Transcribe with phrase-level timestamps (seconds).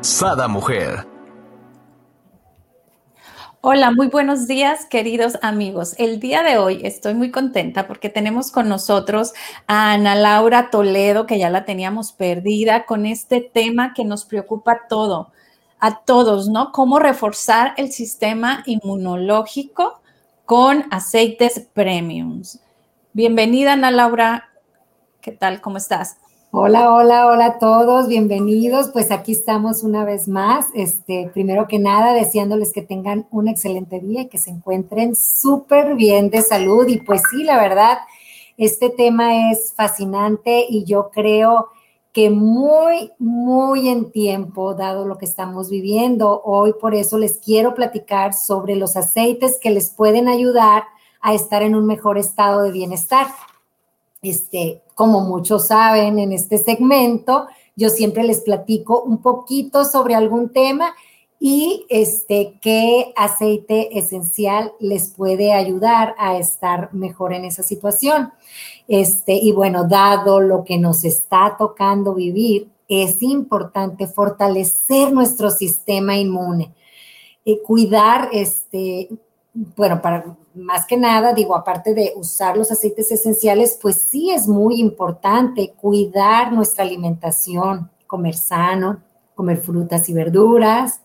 [0.00, 1.06] Sada Mujer.
[3.60, 5.96] Hola, muy buenos días, queridos amigos.
[5.98, 9.32] El día de hoy estoy muy contenta porque tenemos con nosotros
[9.66, 14.82] a Ana Laura Toledo, que ya la teníamos perdida, con este tema que nos preocupa
[14.88, 15.32] todo,
[15.80, 16.70] a todos, ¿no?
[16.70, 20.00] Cómo reforzar el sistema inmunológico
[20.44, 22.60] con aceites premiums.
[23.12, 24.50] Bienvenida, Ana Laura.
[25.20, 25.60] ¿Qué tal?
[25.60, 26.18] ¿Cómo estás?
[26.50, 28.88] Hola, hola, hola a todos, bienvenidos.
[28.90, 30.68] Pues aquí estamos una vez más.
[30.72, 35.94] Este, primero que nada, deseándoles que tengan un excelente día y que se encuentren súper
[35.94, 36.88] bien de salud.
[36.88, 37.98] Y pues sí, la verdad,
[38.56, 41.68] este tema es fascinante y yo creo
[42.14, 46.40] que muy, muy en tiempo, dado lo que estamos viviendo.
[46.46, 50.84] Hoy por eso les quiero platicar sobre los aceites que les pueden ayudar
[51.20, 53.26] a estar en un mejor estado de bienestar.
[54.22, 57.46] Este, como muchos saben en este segmento,
[57.76, 60.92] yo siempre les platico un poquito sobre algún tema
[61.38, 68.32] y este qué aceite esencial les puede ayudar a estar mejor en esa situación.
[68.88, 76.16] Este, y bueno, dado lo que nos está tocando vivir, es importante fortalecer nuestro sistema
[76.16, 76.74] inmune,
[77.44, 79.10] eh, cuidar este
[79.76, 84.46] bueno, para más que nada, digo, aparte de usar los aceites esenciales, pues sí es
[84.46, 89.02] muy importante cuidar nuestra alimentación, comer sano,
[89.34, 91.00] comer frutas y verduras,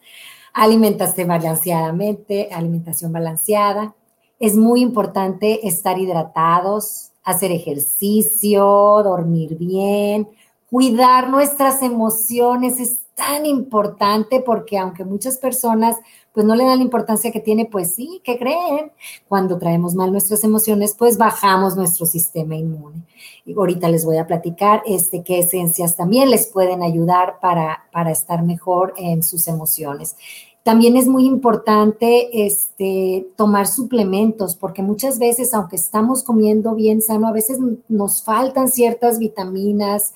[0.54, 3.96] alimentarse balanceadamente, alimentación balanceada.
[4.40, 8.64] Es muy importante estar hidratados, hacer ejercicio,
[9.04, 10.28] dormir bien,
[10.70, 15.98] cuidar nuestras emociones es tan importante porque aunque muchas personas
[16.34, 18.92] pues no le dan la importancia que tiene, pues sí, ¿qué creen?
[19.28, 23.04] Cuando traemos mal nuestras emociones, pues bajamos nuestro sistema inmune.
[23.46, 28.12] Y ahorita les voy a platicar este, qué esencias también les pueden ayudar para, para
[28.12, 30.16] estar mejor en sus emociones.
[30.64, 37.28] También es muy importante este, tomar suplementos, porque muchas veces, aunque estamos comiendo bien sano,
[37.28, 40.14] a veces nos faltan ciertas vitaminas,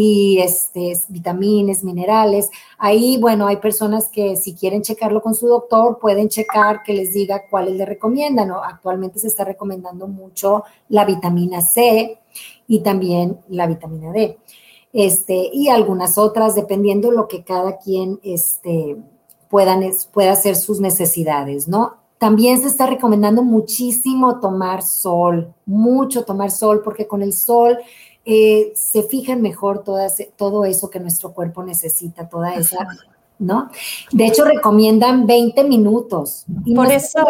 [0.00, 2.50] y este, vitaminas, minerales.
[2.78, 7.12] Ahí, bueno, hay personas que si quieren checarlo con su doctor, pueden checar que les
[7.12, 8.46] diga cuáles le recomiendan.
[8.46, 8.62] ¿no?
[8.62, 12.16] Actualmente se está recomendando mucho la vitamina C
[12.68, 14.38] y también la vitamina D.
[14.92, 18.98] Este, y algunas otras, dependiendo lo que cada quien este,
[19.50, 19.82] puedan,
[20.12, 21.94] pueda hacer sus necesidades, ¿no?
[22.18, 27.78] También se está recomendando muchísimo tomar sol, mucho tomar sol, porque con el sol
[28.30, 32.86] eh, se fijan mejor todas, todo eso que nuestro cuerpo necesita, toda esa,
[33.38, 33.70] ¿no?
[34.12, 36.44] De hecho, recomiendan 20 minutos.
[36.76, 37.20] por eso...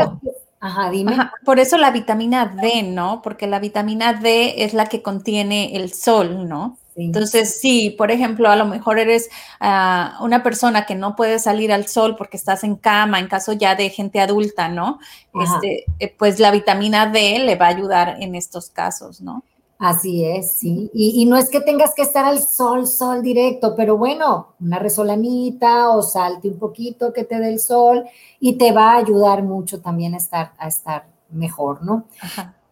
[0.60, 1.16] Ajá, dime.
[1.44, 3.22] por eso la vitamina D, ¿no?
[3.22, 6.78] Porque la vitamina D es la que contiene el sol, ¿no?
[6.96, 9.30] Entonces, sí, por ejemplo, a lo mejor eres
[9.60, 13.52] ah, una persona que no puede salir al sol porque estás en cama, en caso
[13.52, 14.98] ya de gente adulta, ¿no?
[15.32, 19.44] Este, eh, pues la vitamina D le va a ayudar en estos casos, ¿no?
[19.78, 20.90] Así es, sí.
[20.92, 25.90] Y, no es que tengas que estar al sol, sol directo, pero bueno, una resolanita
[25.90, 28.04] o salte un poquito que te dé el sol
[28.40, 32.06] y te va a ayudar mucho también a estar, a estar mejor, ¿no?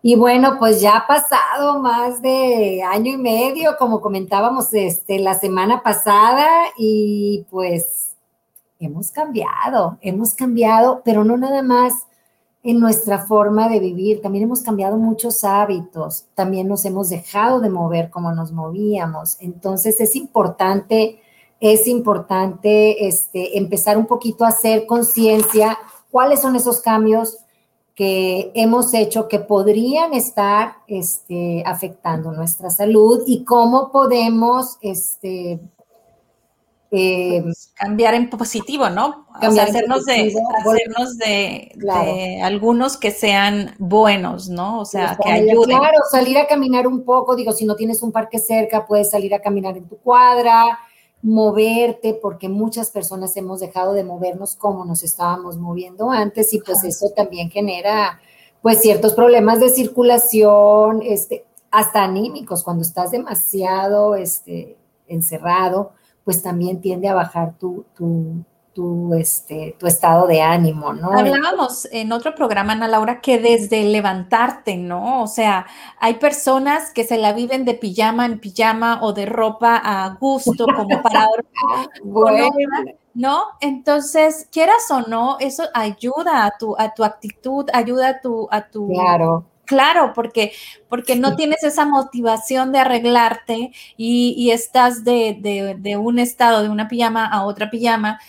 [0.02, 5.34] Y bueno, pues ya ha pasado más de año y medio, como comentábamos este, la
[5.34, 8.16] semana pasada, y pues
[8.80, 11.92] hemos cambiado, hemos cambiado, pero no nada más
[12.66, 14.20] en nuestra forma de vivir.
[14.20, 19.36] También hemos cambiado muchos hábitos, también nos hemos dejado de mover como nos movíamos.
[19.40, 21.20] Entonces es importante,
[21.60, 25.78] es importante este, empezar un poquito a hacer conciencia
[26.10, 27.38] cuáles son esos cambios
[27.94, 35.60] que hemos hecho que podrían estar este, afectando nuestra salud y cómo podemos este,
[36.90, 37.44] eh,
[37.74, 39.26] cambiar en positivo, ¿no?
[39.42, 40.32] O sea, hacernos, de,
[40.64, 44.80] hacernos de, algunos que sean buenos, ¿no?
[44.80, 45.78] O sea, que ayuden.
[45.78, 49.34] Claro, salir a caminar un poco, digo, si no tienes un parque cerca, puedes salir
[49.34, 50.78] a caminar en tu cuadra,
[51.22, 56.84] moverte, porque muchas personas hemos dejado de movernos como nos estábamos moviendo antes y pues
[56.84, 58.20] eso también genera
[58.62, 64.76] pues ciertos problemas de circulación, este, hasta anímicos, cuando estás demasiado este,
[65.08, 65.92] encerrado
[66.26, 71.12] pues también tiende a bajar tu, tu, este, tu estado de ánimo, ¿no?
[71.12, 75.22] Hablábamos en otro programa, Ana Laura, que desde levantarte, ¿no?
[75.22, 75.66] O sea,
[76.00, 80.66] hay personas que se la viven de pijama en pijama o de ropa a gusto,
[80.66, 81.28] como para.
[83.14, 83.44] ¿no?
[83.60, 88.66] Entonces, quieras o no, eso ayuda a tu, a tu actitud, ayuda a tu, a
[88.66, 88.88] tu.
[88.88, 89.44] Claro.
[89.66, 90.52] Claro, porque,
[90.88, 96.62] porque no tienes esa motivación de arreglarte y, y estás de, de, de, un estado,
[96.62, 98.20] de una pijama a otra pijama.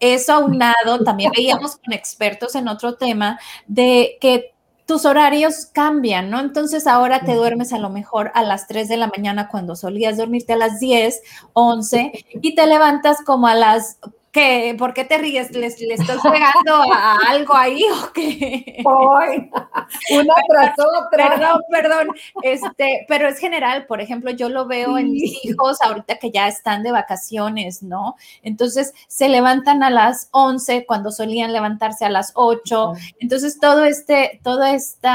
[0.00, 4.52] Eso aunado, también veíamos con expertos en otro tema, de que
[4.90, 6.40] tus horarios cambian, ¿no?
[6.40, 10.16] Entonces ahora te duermes a lo mejor a las 3 de la mañana cuando solías
[10.16, 11.22] dormirte a las 10,
[11.52, 12.10] 11
[12.42, 13.98] y te levantas como a las
[14.32, 14.76] ¿Qué?
[14.78, 15.50] ¿Por qué te ríes?
[15.50, 18.82] ¿Le, estás pegando a algo ahí o qué?
[18.84, 21.30] una tras otra.
[21.30, 22.08] Perdón, perdón.
[22.42, 26.46] Este, pero es general, por ejemplo, yo lo veo en mis hijos ahorita que ya
[26.46, 28.14] están de vacaciones, ¿no?
[28.42, 32.92] Entonces se levantan a las 11 cuando solían levantarse a las 8.
[33.18, 35.08] Entonces todo este, todo este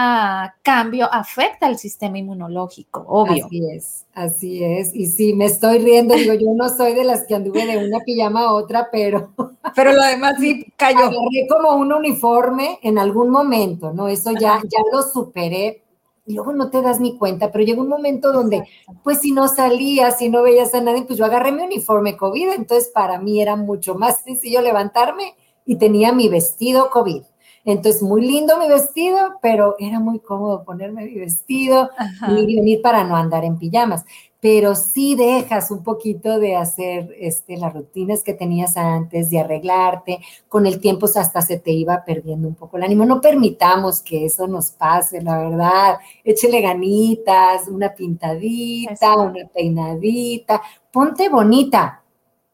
[0.62, 3.46] cambio afecta al sistema inmunológico, obvio.
[3.46, 4.05] Así es.
[4.16, 7.66] Así es, y sí, me estoy riendo, digo, yo no soy de las que anduve
[7.66, 9.34] de una pijama a otra, pero...
[9.76, 11.00] Pero lo demás sí cayó.
[11.00, 14.08] Agarré como un uniforme en algún momento, ¿no?
[14.08, 15.84] Eso ya, ya lo superé,
[16.26, 18.64] y luego no te das ni cuenta, pero llegó un momento donde,
[19.04, 22.52] pues si no salías, si no veías a nadie, pues yo agarré mi uniforme COVID,
[22.52, 25.36] entonces para mí era mucho más sencillo levantarme
[25.66, 27.24] y tenía mi vestido COVID.
[27.66, 31.90] Entonces, muy lindo mi vestido, pero era muy cómodo ponerme mi vestido
[32.28, 34.06] y venir para no andar en pijamas.
[34.40, 40.20] Pero sí dejas un poquito de hacer este, las rutinas que tenías antes, de arreglarte.
[40.48, 43.06] Con el tiempo hasta se te iba perdiendo un poco el ánimo.
[43.06, 45.98] No permitamos que eso nos pase, la verdad.
[46.24, 50.62] Échele ganitas, una pintadita, una peinadita.
[50.92, 52.04] Ponte bonita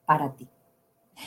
[0.06, 0.51] para ti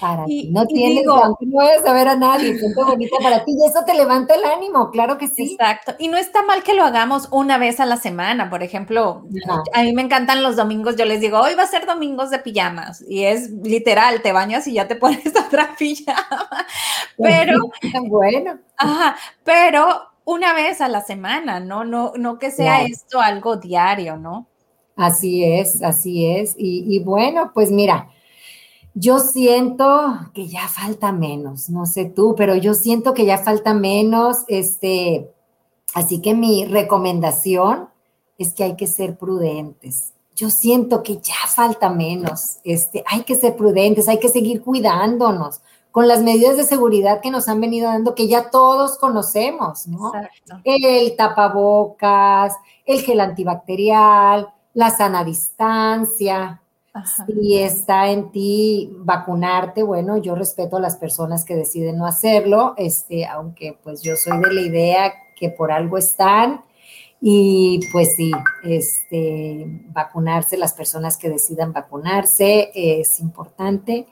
[0.01, 0.49] para ti.
[0.51, 4.35] No tienes, no puedes saber a nadie, siente bonita para ti y eso te levanta
[4.35, 5.53] el ánimo, claro que sí.
[5.53, 5.95] Exacto.
[5.99, 9.25] Y no está mal que lo hagamos una vez a la semana, por ejemplo.
[9.73, 12.39] A mí me encantan los domingos, yo les digo, hoy va a ser domingos de
[12.39, 16.67] pijamas y es literal, te bañas y ya te pones otra pijama.
[17.17, 17.71] Pero
[18.09, 18.59] bueno.
[18.77, 19.87] Ajá, pero
[20.25, 21.85] una vez a la semana, ¿no?
[21.85, 24.47] No, no que sea esto algo diario, ¿no?
[24.97, 26.55] Así es, así es.
[26.57, 28.09] Y, y bueno, pues mira,
[28.95, 33.75] yo siento que ya falta menos, no sé tú, pero yo siento que ya falta
[33.75, 35.33] menos, este,
[35.95, 37.89] así que mi recomendación
[38.39, 40.13] es que hay que ser prudentes.
[40.37, 45.61] Yo siento que ya falta menos, este, hay que ser prudentes, hay que seguir cuidándonos
[45.91, 50.13] con las medidas de seguridad que nos han venido dando, que ya todos conocemos, ¿no?
[50.65, 52.55] El tapabocas,
[52.85, 56.61] el gel antibacterial, la sana distancia,
[57.03, 62.75] si está en ti vacunarte, bueno, yo respeto a las personas que deciden no hacerlo,
[62.77, 66.65] este, aunque pues yo soy de la idea que por algo están
[67.21, 68.31] y pues sí,
[68.63, 74.07] este, vacunarse, las personas que decidan vacunarse es importante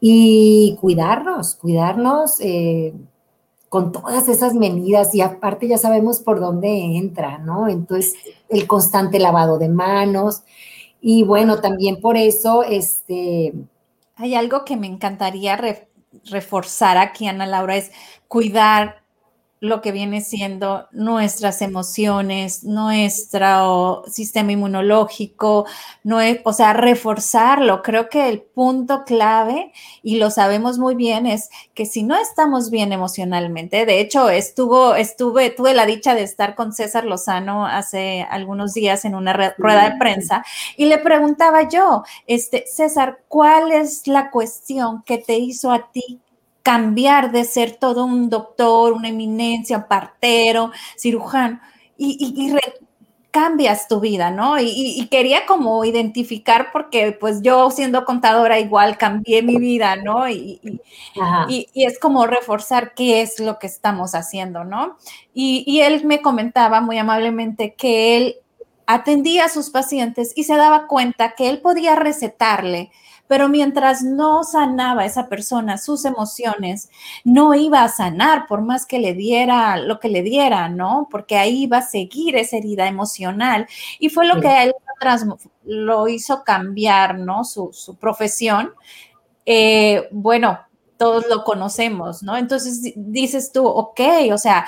[0.00, 2.94] y cuidarnos, cuidarnos eh,
[3.68, 7.68] con todas esas medidas y aparte ya sabemos por dónde entra, ¿no?
[7.68, 8.14] Entonces,
[8.48, 10.42] el constante lavado de manos,
[11.00, 13.52] y bueno, también por eso, este...
[14.16, 15.58] Hay algo que me encantaría
[16.24, 17.90] reforzar aquí, Ana Laura, es
[18.28, 18.99] cuidar
[19.60, 25.66] lo que viene siendo nuestras emociones, nuestro sistema inmunológico,
[26.02, 27.82] no o sea, reforzarlo.
[27.82, 32.70] Creo que el punto clave, y lo sabemos muy bien, es que si no estamos
[32.70, 38.26] bien emocionalmente, de hecho, estuvo, estuve, tuve la dicha de estar con César Lozano hace
[38.30, 40.42] algunos días en una rueda de prensa
[40.76, 46.20] y le preguntaba yo, este, César, ¿cuál es la cuestión que te hizo a ti
[46.70, 51.58] cambiar de ser todo un doctor, una eminencia, partero, cirujano,
[51.98, 52.54] y,
[53.32, 54.54] cambias tu vida, ¿no?
[54.60, 60.28] Y, quería como identificar, porque pues yo siendo contadora igual cambié mi vida, ¿no?
[60.28, 60.80] Y,
[61.74, 64.96] es como reforzar qué es lo que estamos haciendo, ¿no?
[65.34, 68.36] y él me comentaba muy amablemente que él
[68.86, 72.92] atendía a sus pacientes y se daba cuenta que él podía recetarle
[73.30, 76.90] pero mientras no sanaba esa persona sus emociones,
[77.22, 81.06] no iba a sanar por más que le diera lo que le diera, ¿no?
[81.08, 83.68] Porque ahí iba a seguir esa herida emocional.
[84.00, 84.74] Y fue lo que a él
[85.62, 87.44] lo hizo cambiar, ¿no?
[87.44, 88.72] Su, profesión.
[89.46, 90.58] Eh, bueno,
[90.96, 92.36] todos lo conocemos, ¿no?
[92.36, 94.00] Entonces dices tú, ok,
[94.32, 94.66] o sea,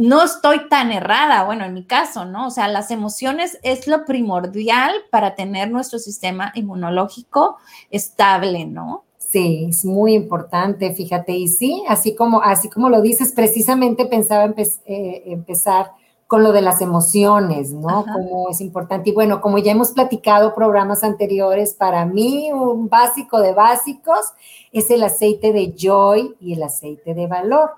[0.00, 2.46] no estoy tan errada, bueno, en mi caso, ¿no?
[2.46, 7.58] O sea, las emociones es lo primordial para tener nuestro sistema inmunológico
[7.90, 9.04] estable, ¿no?
[9.18, 11.32] Sí, es muy importante, fíjate.
[11.32, 14.54] Y sí, así como, así como lo dices, precisamente pensaba
[14.86, 15.92] eh, empezar
[16.26, 18.06] con lo de las emociones, ¿no?
[18.10, 19.10] Como es importante.
[19.10, 24.32] Y bueno, como ya hemos platicado programas anteriores, para mí un básico de básicos
[24.72, 27.72] es el aceite de joy y el aceite de valor.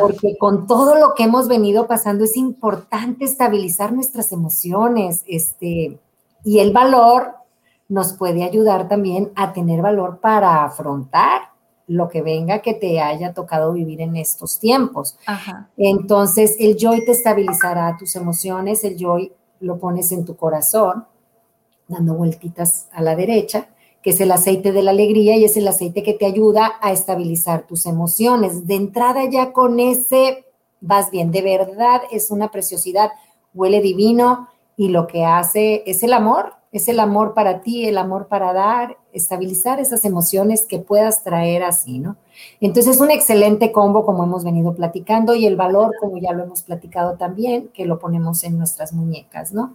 [0.00, 5.98] Porque con todo lo que hemos venido pasando es importante estabilizar nuestras emociones, este,
[6.44, 7.34] y el valor
[7.88, 11.50] nos puede ayudar también a tener valor para afrontar
[11.86, 15.16] lo que venga que te haya tocado vivir en estos tiempos.
[15.76, 21.06] Entonces, el joy te estabilizará tus emociones, el joy lo pones en tu corazón,
[21.88, 23.68] dando vueltitas a la derecha,
[24.02, 26.92] que es el aceite de la alegría y es el aceite que te ayuda a
[26.92, 28.66] estabilizar tus emociones.
[28.66, 30.44] De entrada ya con ese
[30.80, 33.10] vas bien, de verdad es una preciosidad,
[33.54, 37.98] huele divino y lo que hace es el amor, es el amor para ti, el
[37.98, 42.16] amor para dar, estabilizar esas emociones que puedas traer así, ¿no?
[42.60, 46.44] Entonces es un excelente combo como hemos venido platicando y el valor, como ya lo
[46.44, 49.74] hemos platicado también, que lo ponemos en nuestras muñecas, ¿no?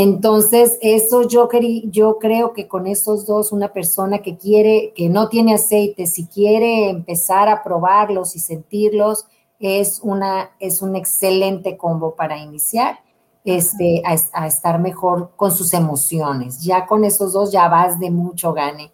[0.00, 1.48] Entonces, eso yo,
[1.86, 6.28] yo creo que con esos dos, una persona que quiere, que no tiene aceite, si
[6.28, 9.26] quiere empezar a probarlos y sentirlos,
[9.58, 13.00] es, una, es un excelente combo para iniciar
[13.44, 16.62] este, a, estar mejor con sus emociones.
[16.62, 18.92] Ya con esos dos ya vas de mucho gane.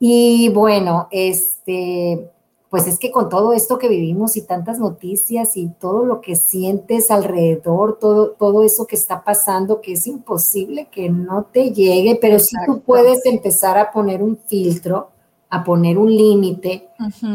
[0.00, 2.32] Y bueno, este,
[2.72, 6.36] pues es que con todo esto que vivimos y tantas noticias y todo lo que
[6.36, 12.18] sientes alrededor, todo, todo eso que está pasando, que es imposible que no te llegue,
[12.18, 15.10] pero si tú puedes empezar a poner un filtro
[15.50, 16.88] a poner un límite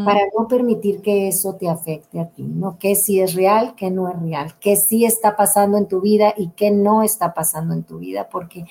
[0.04, 2.76] para no permitir que eso te afecte a ti, ¿no?
[2.76, 6.34] Que si es real, que no es real, que sí está pasando en tu vida
[6.36, 8.64] y que no está pasando en tu vida, porque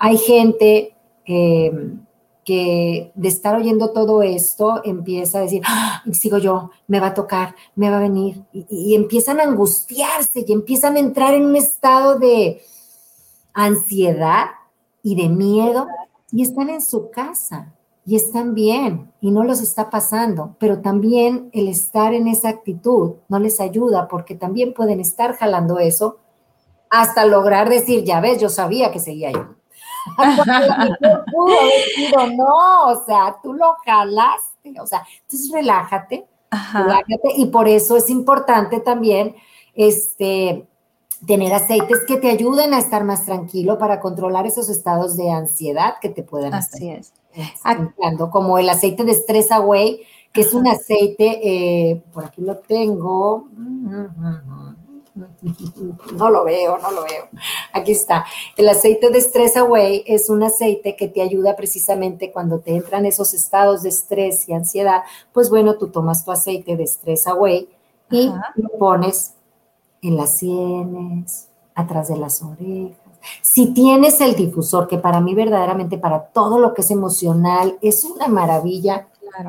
[0.00, 0.96] hay gente
[1.26, 1.70] eh,
[2.48, 6.02] que de estar oyendo todo esto empieza a decir, ¡Ah!
[6.12, 10.46] sigo yo, me va a tocar, me va a venir, y, y empiezan a angustiarse
[10.46, 12.62] y empiezan a entrar en un estado de
[13.52, 14.46] ansiedad
[15.02, 15.86] y de miedo
[16.32, 17.74] y están en su casa
[18.06, 23.16] y están bien y no los está pasando, pero también el estar en esa actitud
[23.28, 26.16] no les ayuda porque también pueden estar jalando eso
[26.88, 29.57] hasta lograr decir, ya ves, yo sabía que seguía yo.
[32.36, 36.26] No, o sea, tú lo jalaste, o sea, entonces relájate,
[36.72, 39.34] relájate y por eso es importante también
[39.74, 40.66] este
[41.26, 45.94] tener aceites que te ayuden a estar más tranquilo para controlar esos estados de ansiedad
[46.00, 47.12] que te puedan Así es.
[48.30, 50.00] como el aceite de Stress Away,
[50.32, 53.48] que es un aceite, eh, por aquí lo tengo,
[56.12, 57.28] no lo veo, no lo veo,
[57.72, 58.24] aquí está.
[58.56, 63.06] El aceite de Stress Away es un aceite que te ayuda precisamente cuando te entran
[63.06, 67.68] esos estados de estrés y ansiedad, pues bueno, tú tomas tu aceite de Stress Away
[68.10, 69.34] y lo pones
[70.02, 72.96] en las sienes, atrás de las orejas.
[73.42, 78.04] Si tienes el difusor, que para mí verdaderamente para todo lo que es emocional es
[78.04, 79.08] una maravilla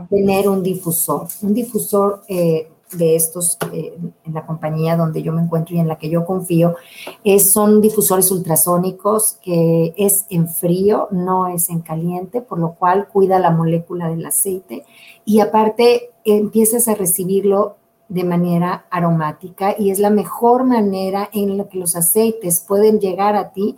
[0.09, 5.41] tener un difusor, un difusor eh, de estos eh, en la compañía donde yo me
[5.41, 6.75] encuentro y en la que yo confío,
[7.23, 13.07] es, son difusores ultrasónicos que es en frío, no es en caliente, por lo cual
[13.07, 14.85] cuida la molécula del aceite
[15.25, 17.77] y aparte empiezas a recibirlo
[18.07, 23.35] de manera aromática y es la mejor manera en la que los aceites pueden llegar
[23.35, 23.77] a ti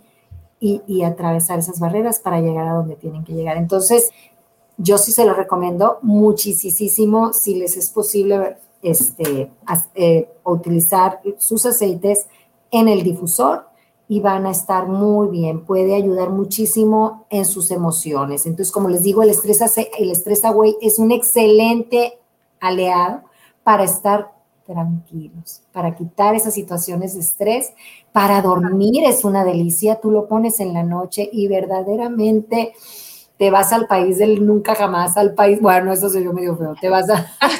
[0.58, 3.56] y, atravesar esas barreras para llegar a donde tienen que llegar.
[3.56, 4.10] Entonces,
[4.76, 9.50] yo sí se lo recomiendo muchísimo si les es posible este,
[9.94, 12.26] eh, utilizar sus aceites
[12.70, 13.66] en el difusor
[14.08, 15.64] y van a estar muy bien.
[15.64, 18.44] Puede ayudar muchísimo en sus emociones.
[18.44, 19.62] Entonces, como les digo, el estrés,
[19.98, 22.18] el estrés away es un excelente
[22.60, 23.22] aliado
[23.62, 24.32] para estar
[24.66, 27.72] tranquilos, para quitar esas situaciones de estrés,
[28.12, 32.74] para dormir es una delicia, tú lo pones en la noche y verdaderamente
[33.42, 36.76] te vas al país del nunca jamás, al país, bueno, eso se yo medio feo,
[36.80, 37.50] te vas a, ah,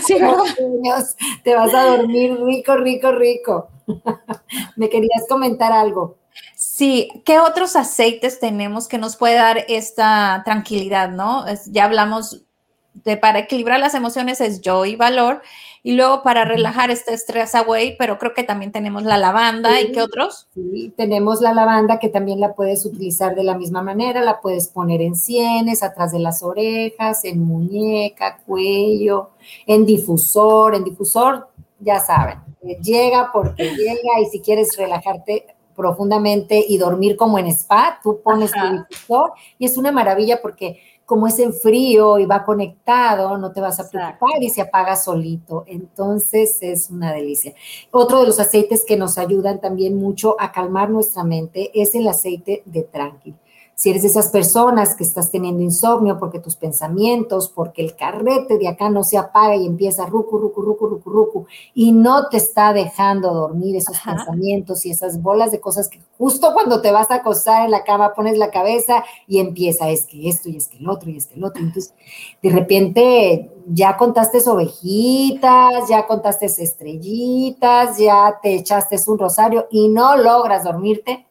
[1.42, 3.68] te vas a dormir rico, rico, rico.
[4.76, 6.18] Me querías comentar algo.
[6.54, 11.46] Sí, ¿qué otros aceites tenemos que nos puede dar esta tranquilidad, no?
[11.66, 12.44] Ya hablamos
[12.94, 15.42] de para equilibrar las emociones es yo y valor
[15.82, 19.90] y luego para relajar este stress away, pero creo que también tenemos la lavanda y
[19.90, 20.46] qué otros.
[20.54, 24.68] Sí, tenemos la lavanda que también la puedes utilizar de la misma manera, la puedes
[24.68, 29.30] poner en sienes, atrás de las orejas, en muñeca, cuello,
[29.66, 31.48] en difusor, en difusor,
[31.80, 32.38] ya saben,
[32.80, 38.52] llega porque llega y si quieres relajarte profundamente y dormir como en spa, tú pones
[38.52, 40.78] tu difusor y es una maravilla porque
[41.12, 44.96] como es en frío y va conectado, no te vas a preocupar y se apaga
[44.96, 45.62] solito.
[45.66, 47.52] Entonces es una delicia.
[47.90, 52.08] Otro de los aceites que nos ayudan también mucho a calmar nuestra mente es el
[52.08, 53.34] aceite de tranqui.
[53.82, 58.56] Si eres de esas personas que estás teniendo insomnio porque tus pensamientos, porque el carrete
[58.56, 62.36] de acá no se apaga y empieza rucu, rucu, rucu, rucu, rucu, y no te
[62.36, 67.10] está dejando dormir esos pensamientos y esas bolas de cosas que justo cuando te vas
[67.10, 70.68] a acostar en la cama pones la cabeza y empieza, es que esto y es
[70.68, 71.60] que el otro y es que el otro.
[71.60, 71.92] Entonces,
[72.40, 80.16] de repente ya contaste ovejitas, ya contaste estrellitas, ya te echaste un rosario y no
[80.16, 81.26] logras dormirte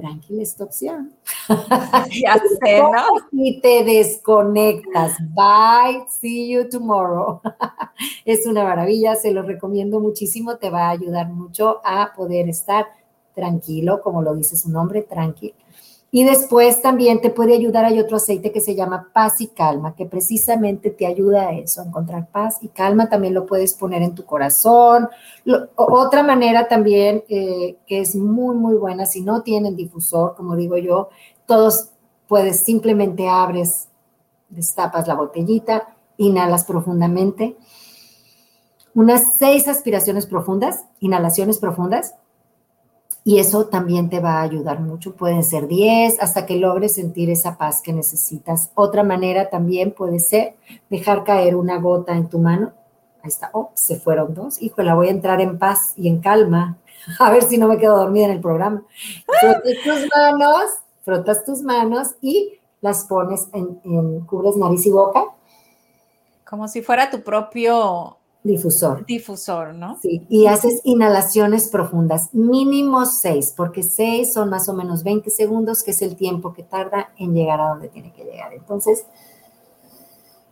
[0.00, 1.12] tranquila esta opción.
[2.10, 3.06] Ya sé, ¿no?
[3.32, 5.16] Y te desconectas.
[5.34, 7.40] Bye, see you tomorrow.
[8.24, 12.86] Es una maravilla, se lo recomiendo muchísimo, te va a ayudar mucho a poder estar
[13.34, 15.59] tranquilo, como lo dice su nombre, tranquilo
[16.12, 19.94] y después también te puede ayudar, hay otro aceite que se llama paz y calma,
[19.94, 23.08] que precisamente te ayuda a eso, a encontrar paz y calma.
[23.08, 25.08] También lo puedes poner en tu corazón.
[25.76, 30.76] otra manera también eh, que es muy, muy buena, si no tienen difusor, como digo
[30.76, 31.10] yo,
[31.46, 31.90] todos
[32.26, 33.88] puedes, simplemente abres,
[34.48, 37.56] destapas la botellita, inhalas profundamente.
[38.94, 42.16] Unas seis aspiraciones profundas, inhalaciones profundas
[43.22, 45.14] y eso también te va a ayudar mucho.
[45.14, 48.70] Pueden ser 10 hasta que logres sentir esa paz que necesitas.
[48.74, 50.56] Otra manera también puede ser
[50.88, 52.72] dejar caer una gota en tu mano.
[53.22, 53.50] Ahí está.
[53.52, 54.60] Oh, se fueron dos.
[54.62, 56.78] Híjole, voy a entrar en paz y en calma.
[57.18, 58.82] A ver si no me quedo dormida en el programa.
[59.26, 60.70] Frotas tus manos,
[61.02, 65.24] frotas tus manos y las pones en, en cubres nariz y boca.
[66.48, 69.04] Como si fuera tu propio Difusor.
[69.04, 69.98] Difusor, ¿no?
[70.00, 75.82] Sí, y haces inhalaciones profundas, mínimo seis, porque seis son más o menos 20 segundos,
[75.82, 78.54] que es el tiempo que tarda en llegar a donde tiene que llegar.
[78.54, 79.04] Entonces,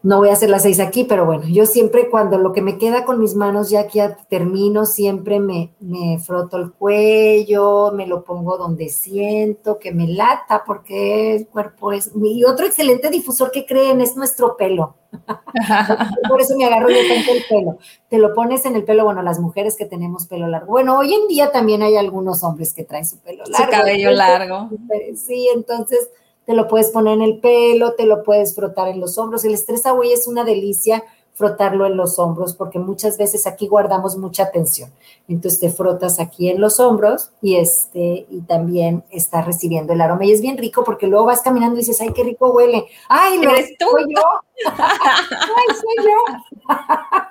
[0.03, 2.79] no voy a hacer las seis aquí, pero bueno, yo siempre cuando lo que me
[2.79, 8.23] queda con mis manos, ya que termino, siempre me, me froto el cuello, me lo
[8.23, 12.13] pongo donde siento, que me lata, porque el cuerpo es...
[12.15, 14.95] Y otro excelente difusor que creen es nuestro pelo.
[16.29, 17.79] Por eso me agarro yo tanto el pelo.
[18.09, 20.71] Te lo pones en el pelo, bueno, las mujeres que tenemos pelo largo.
[20.71, 23.65] Bueno, hoy en día también hay algunos hombres que traen su pelo largo.
[23.65, 24.71] Su cabello largo.
[25.17, 26.09] Sí, entonces
[26.49, 29.45] te lo puedes poner en el pelo, te lo puedes frotar en los hombros.
[29.45, 34.17] El estrés away es una delicia frotarlo en los hombros porque muchas veces aquí guardamos
[34.17, 34.91] mucha tensión.
[35.29, 40.25] Entonces te frotas aquí en los hombros y este y también estás recibiendo el aroma
[40.25, 43.43] y es bien rico porque luego vas caminando y dices, "Ay, qué rico huele." "Ay,
[43.43, 43.85] lo ¿Eres tú?
[43.91, 44.23] soy yo."
[44.79, 46.58] "Ay, soy yo."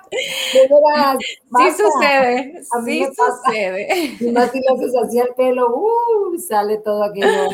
[0.52, 1.18] Veras,
[1.56, 2.62] Sí sucede.
[2.84, 4.16] Sí sucede.
[4.20, 7.50] Y más si lo haces así al pelo, uh, sale todo aquello.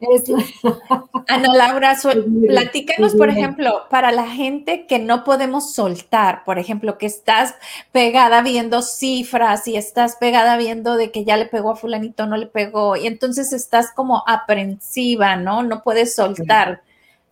[1.28, 1.96] Ana Laura,
[2.46, 7.54] platícanos, por ejemplo, para la gente que no podemos soltar, por ejemplo, que estás
[7.92, 12.36] pegada viendo cifras y estás pegada viendo de que ya le pegó a fulanito, no
[12.36, 15.62] le pegó, y entonces estás como aprensiva, ¿no?
[15.62, 16.82] No puedes soltar.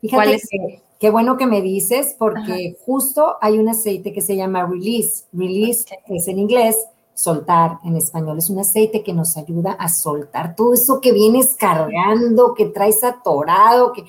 [0.00, 4.66] Fíjate que, qué bueno que me dices, porque justo hay un aceite que se llama
[4.66, 5.24] Release.
[5.32, 6.76] Release es en inglés
[7.14, 8.38] soltar en español.
[8.38, 13.02] Es un aceite que nos ayuda a soltar todo eso que vienes cargando, que traes
[13.02, 14.04] atorado, que,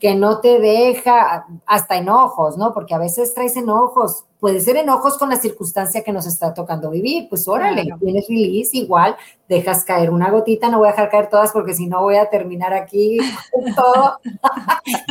[0.00, 2.74] que no te deja, hasta enojos, ¿no?
[2.74, 4.24] Porque a veces traes enojos.
[4.40, 7.28] Puede ser enojos con la circunstancia que nos está tocando vivir.
[7.28, 9.16] Pues órale, tienes release, igual,
[9.48, 12.30] dejas caer una gotita, no voy a dejar caer todas porque si no voy a
[12.30, 13.18] terminar aquí
[13.50, 14.18] con todo.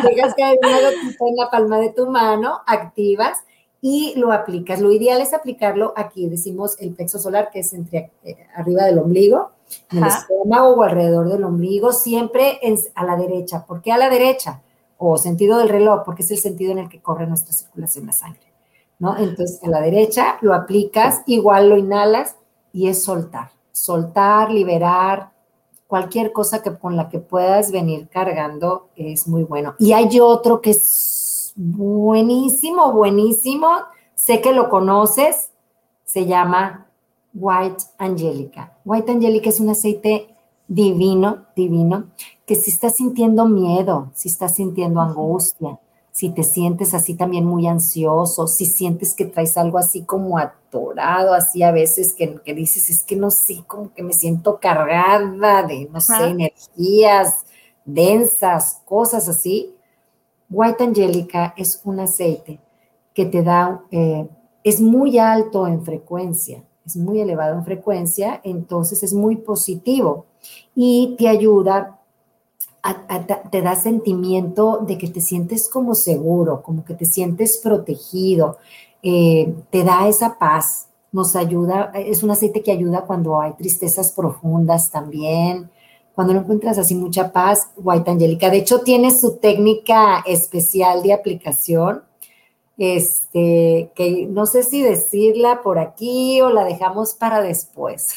[0.04, 3.40] dejas caer una gotita en la palma de tu mano, activas
[3.82, 4.80] y lo aplicas.
[4.80, 8.98] Lo ideal es aplicarlo aquí, decimos el plexo solar, que es entre eh, arriba del
[9.00, 9.52] ombligo,
[9.92, 12.60] en el estómago o alrededor del ombligo, siempre
[12.96, 13.66] a la derecha.
[13.66, 14.62] ¿Por qué a la derecha?
[14.98, 18.14] O sentido del reloj, porque es el sentido en el que corre nuestra circulación de
[18.14, 18.47] sangre.
[19.00, 19.18] ¿No?
[19.18, 22.36] Entonces, a la derecha lo aplicas, igual lo inhalas
[22.74, 23.52] y es soltar.
[23.72, 25.32] Soltar, liberar,
[25.88, 29.76] cualquier cosa que con la que puedas venir cargando es muy bueno.
[29.80, 33.70] Y hay otro que es buenísimo, buenísimo.
[34.16, 35.52] Sé que lo conoces.
[36.04, 36.88] Se llama
[37.34, 38.78] White Angelica.
[38.86, 40.36] White Angelica es un aceite
[40.68, 42.08] divino, divino,
[42.46, 45.80] que si estás sintiendo miedo, si estás sintiendo angustia,
[46.18, 51.36] si te sientes así también muy ansioso, si sientes que traes algo así como atorado,
[51.36, 55.62] así a veces que, que dices, es que no sé, como que me siento cargada
[55.62, 57.46] de, no sé, energías
[57.86, 59.76] densas, cosas así,
[60.50, 62.60] White Angelica es un aceite
[63.14, 64.28] que te da, eh,
[64.64, 70.26] es muy alto en frecuencia, es muy elevado en frecuencia, entonces es muy positivo
[70.74, 71.97] y te ayuda
[73.52, 78.58] te da sentimiento de que te sientes como seguro, como que te sientes protegido,
[79.04, 84.12] eh, te da esa paz, nos ayuda, es un aceite que ayuda cuando hay tristezas
[84.12, 85.70] profundas también,
[86.14, 88.50] cuando no encuentras así mucha paz, White Angelica.
[88.50, 92.04] De hecho, tiene su técnica especial de aplicación,
[92.78, 98.10] este, que no sé si decirla por aquí o la dejamos para después.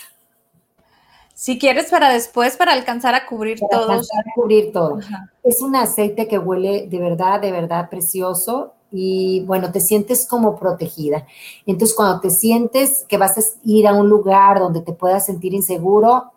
[1.40, 3.92] Si quieres para después, para alcanzar a cubrir todo.
[3.92, 4.98] Alcanzar a cubrir todo.
[5.42, 10.55] Es un aceite que huele de verdad, de verdad precioso y bueno, te sientes como
[10.55, 11.26] protegida.
[11.64, 15.55] Entonces, cuando te sientes que vas a ir a un lugar donde te puedas sentir
[15.55, 16.31] inseguro,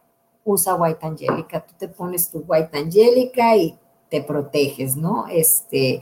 [0.46, 1.66] usa White Angelica.
[1.66, 5.26] Tú te pones tu White Angelica y te proteges, ¿no?
[5.28, 6.02] Este,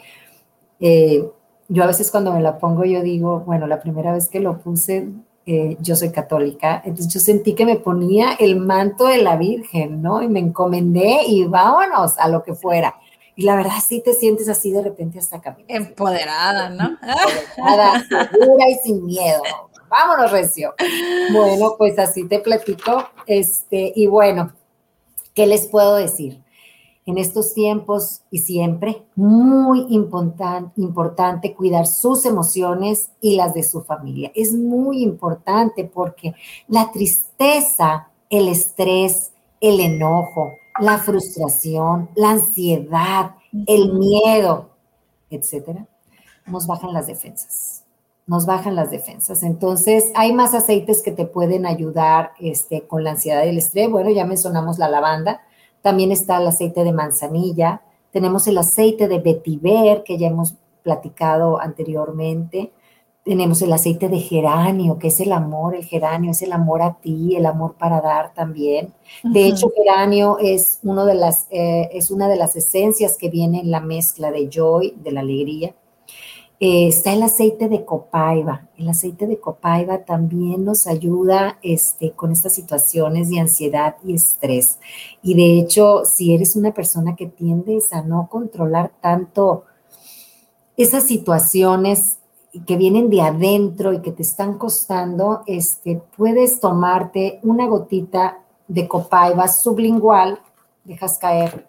[0.80, 1.28] eh,
[1.70, 4.60] yo a veces cuando me la pongo, yo digo, bueno, la primera vez que lo
[4.60, 5.10] puse,
[5.46, 10.02] eh, yo soy católica, entonces yo sentí que me ponía el manto de la Virgen,
[10.02, 10.22] ¿no?
[10.22, 12.96] Y me encomendé y vámonos a lo que fuera.
[13.36, 15.66] Y la verdad sí te sientes así de repente hasta caminar.
[15.70, 16.98] Empoderada, ¿no?
[17.02, 19.42] Empoderada, segura y sin miedo.
[19.90, 20.74] Vámonos, Recio.
[21.34, 23.10] Bueno, pues así te platico.
[23.26, 24.54] Este, y bueno,
[25.34, 26.40] ¿qué les puedo decir?
[27.06, 34.32] En estos tiempos y siempre, muy importante cuidar sus emociones y las de su familia.
[34.36, 36.36] Es muy importante porque
[36.68, 43.36] la tristeza, el estrés, el enojo, la frustración, la ansiedad,
[43.68, 44.70] el miedo,
[45.30, 45.88] etcétera,
[46.46, 47.84] nos bajan las defensas.
[48.28, 49.42] Nos bajan las defensas.
[49.42, 53.90] Entonces, hay más aceites que te pueden ayudar este, con la ansiedad y el estrés.
[53.90, 55.42] Bueno, ya mencionamos la lavanda
[55.82, 61.60] también está el aceite de manzanilla, tenemos el aceite de vetiver, que ya hemos platicado
[61.60, 62.72] anteriormente.
[63.24, 66.96] Tenemos el aceite de geranio, que es el amor, el geranio es el amor a
[66.96, 68.94] ti, el amor para dar también.
[69.24, 73.60] De hecho, geranio es, uno de las, eh, es una de las esencias que viene
[73.60, 75.76] en la mezcla de joy, de la alegría.
[76.64, 78.68] Eh, está el aceite de copaiba.
[78.78, 84.78] El aceite de copaiba también nos ayuda este, con estas situaciones de ansiedad y estrés.
[85.24, 89.66] Y de hecho, si eres una persona que tiendes a no controlar tanto
[90.78, 92.20] esas situaciones
[92.68, 98.88] que vienen de adentro y que te están costando, este, puedes tomarte una gotita de
[98.88, 100.40] copaiba sublingual,
[100.84, 101.68] dejas caer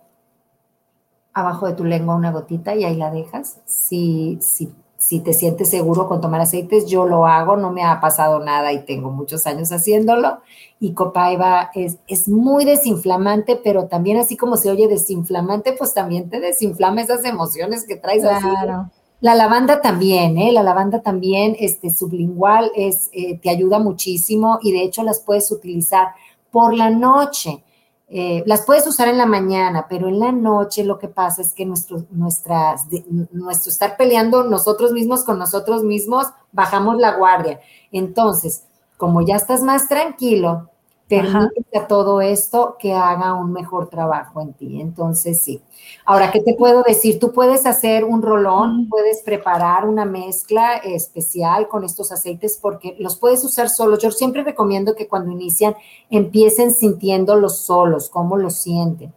[1.33, 3.59] abajo de tu lengua una gotita y ahí la dejas.
[3.65, 4.71] Si, si
[5.03, 8.73] si te sientes seguro con tomar aceites, yo lo hago, no me ha pasado nada
[8.73, 10.39] y tengo muchos años haciéndolo.
[10.79, 16.31] Y Copaiba es, es muy desinflamante, pero también así como se oye desinflamante, pues también
[16.31, 18.91] te desinflama esas emociones que traes claro.
[19.21, 20.53] La lavanda también, ¿eh?
[20.53, 25.51] La lavanda también, este, sublingual, es, eh, te ayuda muchísimo y de hecho las puedes
[25.51, 26.11] utilizar
[26.53, 27.65] por la noche
[28.15, 31.55] eh, las puedes usar en la mañana, pero en la noche lo que pasa es
[31.55, 32.83] que nuestro, nuestras,
[33.31, 37.61] nuestro estar peleando nosotros mismos con nosotros mismos, bajamos la guardia.
[37.91, 38.65] Entonces,
[38.99, 40.69] como ya estás más tranquilo,
[41.09, 44.81] permite a todo esto que haga un mejor trabajo en ti.
[44.81, 45.61] Entonces, sí.
[46.07, 47.19] Ahora, ¿qué te puedo decir?
[47.19, 53.17] Tú puedes hacer un rolón, puedes preparar una mezcla especial con estos aceites porque los
[53.17, 53.99] puedes usar solos.
[53.99, 55.75] Yo siempre recomiendo que cuando inician
[56.09, 59.13] empiecen sintiéndolos solos, cómo los sienten.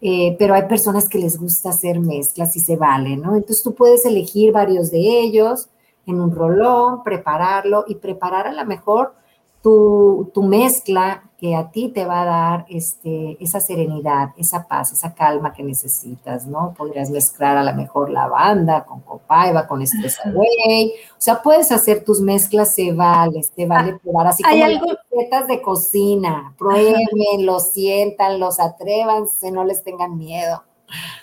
[0.00, 3.34] Eh, pero hay personas que les gusta hacer mezclas y se vale, ¿no?
[3.34, 5.68] Entonces tú puedes elegir varios de ellos
[6.06, 9.14] en un rolón, prepararlo y preparar a lo mejor
[9.62, 14.92] tu, tu mezcla que a ti te va a dar este, esa serenidad, esa paz,
[14.92, 16.74] esa calma que necesitas, ¿no?
[16.76, 20.92] Podrías mezclar a lo mejor lavanda con copaiba, con Stress Away.
[21.12, 24.26] O sea, puedes hacer tus mezclas, se vale, se vale ah, probar.
[24.26, 24.86] Así como algo?
[24.86, 30.62] las recetas de cocina, prueben, lo sientan, los atrévanse, no les tengan miedo.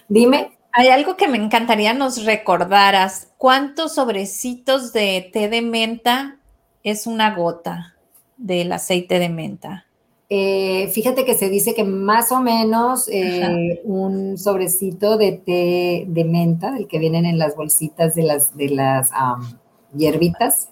[0.07, 0.57] Dime.
[0.73, 3.33] Hay algo que me encantaría nos recordaras.
[3.37, 6.37] ¿Cuántos sobrecitos de té de menta
[6.83, 7.95] es una gota
[8.37, 9.86] del aceite de menta?
[10.29, 16.25] Eh, fíjate que se dice que más o menos eh, un sobrecito de té de
[16.25, 19.09] menta, del que vienen en las bolsitas de las, de las
[19.95, 20.69] hierbitas,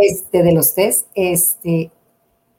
[0.00, 1.90] este, de los tés, este,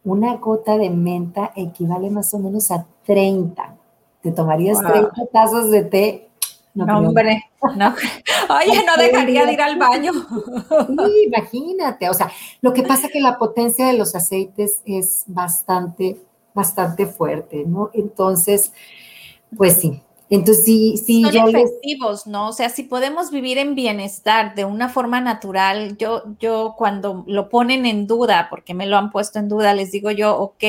[0.04, 3.78] una gota de menta equivale más o menos a 30.
[4.22, 6.30] ¿Te tomarías 30 tazas de té?
[6.74, 7.42] No, hombre,
[7.78, 7.94] no.
[8.50, 10.12] Oye, no dejaría de ir al baño.
[10.14, 12.10] Sí, imagínate.
[12.10, 16.18] O sea, lo que pasa es que la potencia de los aceites es bastante
[16.54, 17.90] bastante fuerte, ¿no?
[17.94, 18.74] Entonces,
[19.56, 20.02] pues sí.
[20.30, 21.24] Entonces, sí, sí.
[21.24, 22.50] Son efectivos, ¿no?
[22.50, 27.50] O sea, si podemos vivir en bienestar de una forma natural, yo, yo cuando lo
[27.50, 30.64] ponen en duda, porque me lo han puesto en duda, les digo yo, ok,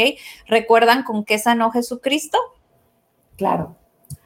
[0.46, 2.36] ¿recuerdan con qué sanó Jesucristo?
[3.36, 3.76] Claro.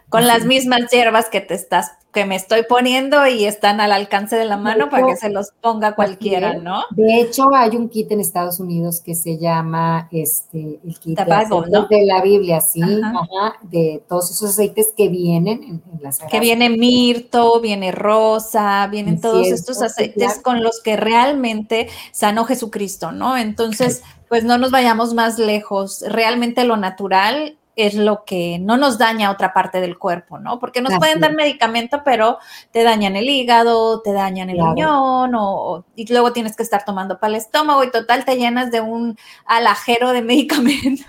[0.08, 4.34] Con las mismas hierbas que te estás que me estoy poniendo y están al alcance
[4.36, 6.82] de la mano para que se los ponga cualquiera, ¿no?
[6.90, 12.06] De hecho, hay un kit en Estados Unidos que se llama este el kit de,
[12.06, 12.80] la Biblia, sí,
[13.62, 19.46] de todos esos aceites que vienen en, las Que viene mirto, viene rosa, vienen todos
[19.48, 23.36] estos aceites con los que realmente sanó Jesucristo, ¿no?
[23.36, 26.02] Entonces, pues no nos vayamos más lejos.
[26.06, 30.58] Realmente lo natural es lo que no nos daña otra parte del cuerpo, ¿no?
[30.58, 32.38] Porque nos pueden dar medicamento, pero
[32.72, 37.20] te dañan el hígado, te dañan el riñón, o, y luego tienes que estar tomando
[37.20, 41.04] para el estómago y total te llenas de un alajero de medicamento.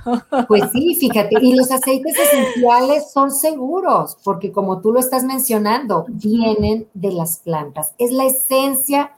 [0.47, 6.05] Pues sí, fíjate, y los aceites esenciales son seguros, porque como tú lo estás mencionando,
[6.07, 7.95] vienen de las plantas.
[7.97, 9.11] Es la esencia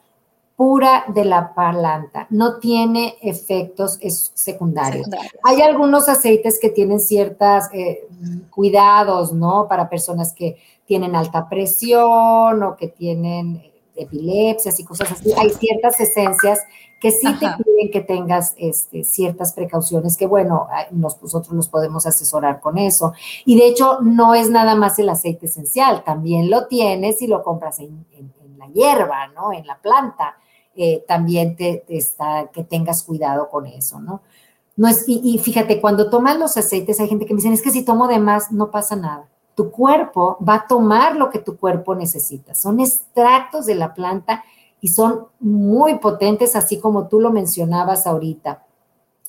[0.62, 3.98] pura de la planta, no tiene efectos
[4.36, 5.08] secundarios.
[5.42, 8.08] Hay algunos aceites que tienen ciertos eh,
[8.52, 9.66] cuidados, ¿no?
[9.68, 15.34] Para personas que tienen alta presión o que tienen epilepsias y cosas así.
[15.36, 16.60] Hay ciertas esencias
[17.00, 22.60] que sí te piden que tengas este, ciertas precauciones, que bueno, nosotros nos podemos asesorar
[22.60, 23.14] con eso.
[23.46, 27.42] Y de hecho, no es nada más el aceite esencial, también lo tienes y lo
[27.42, 29.52] compras en, en la hierba, ¿no?
[29.52, 30.38] En la planta.
[30.76, 34.22] Eh, también te, está, que tengas cuidado con eso, ¿no?
[34.78, 37.72] no es, y, fíjate, cuando tomas los aceites, hay gente que me dice, es que
[37.72, 39.28] si tomo de más, no pasa nada.
[39.54, 42.56] Tu cuerpo va a tomar lo que tu cuerpo necesita.
[42.56, 44.44] Son extractos de la planta
[44.80, 48.64] y son muy potentes, así como tú lo mencionabas ahorita.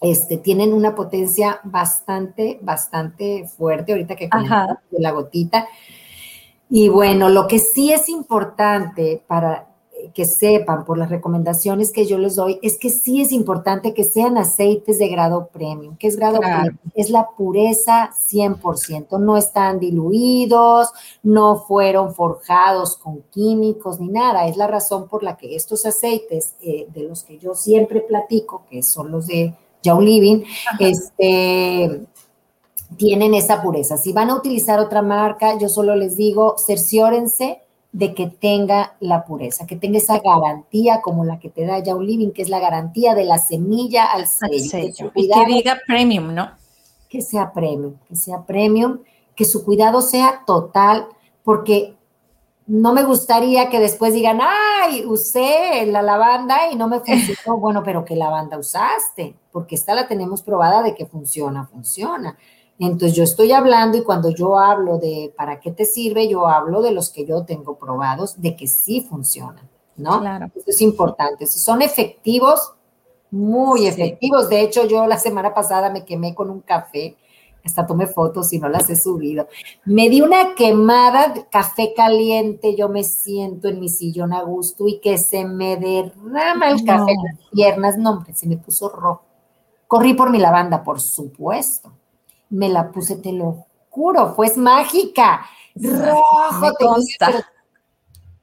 [0.00, 4.30] Este, tienen una potencia bastante, bastante fuerte, ahorita que
[4.90, 5.66] de la gotita.
[6.70, 9.71] Y bueno, lo que sí es importante para
[10.14, 14.04] que sepan por las recomendaciones que yo les doy es que sí es importante que
[14.04, 15.96] sean aceites de grado premium.
[15.96, 16.76] ¿Qué es grado premium?
[16.94, 19.18] Es la pureza 100%.
[19.18, 20.88] No están diluidos,
[21.22, 24.46] no fueron forjados con químicos ni nada.
[24.46, 28.62] Es la razón por la que estos aceites eh, de los que yo siempre platico,
[28.70, 30.44] que son los de Yao Living,
[30.78, 32.06] este,
[32.96, 33.96] tienen esa pureza.
[33.96, 39.24] Si van a utilizar otra marca, yo solo les digo, cerciórense de que tenga la
[39.24, 42.58] pureza, que tenga esa garantía como la que te da Yao Living, que es la
[42.58, 45.12] garantía de la semilla al sello.
[45.14, 46.50] y que diga premium, ¿no?
[47.10, 49.00] Que sea premium, que sea premium,
[49.36, 51.06] que su cuidado sea total,
[51.44, 51.94] porque
[52.66, 57.58] no me gustaría que después digan, ay, usé la lavanda y no me funcionó.
[57.58, 59.36] bueno, pero ¿qué lavanda usaste?
[59.50, 62.38] Porque esta la tenemos probada de que funciona, funciona.
[62.84, 66.82] Entonces yo estoy hablando y cuando yo hablo de para qué te sirve, yo hablo
[66.82, 70.18] de los que yo tengo probados de que sí funcionan, ¿no?
[70.18, 70.46] Claro.
[70.52, 71.46] Eso es importante.
[71.46, 72.72] Son efectivos,
[73.30, 74.48] muy efectivos.
[74.48, 77.16] De hecho, yo la semana pasada me quemé con un café,
[77.64, 79.46] hasta tomé fotos y no las he subido.
[79.84, 84.98] Me di una quemada, café caliente, yo me siento en mi sillón a gusto y
[84.98, 87.96] que se me derrama el café en las piernas.
[87.96, 89.22] No, hombre, se me puso rojo.
[89.86, 91.92] Corrí por mi lavanda, por supuesto
[92.52, 95.46] me la puse, te lo juro, fue mágica.
[95.74, 97.48] Rojo, te consta.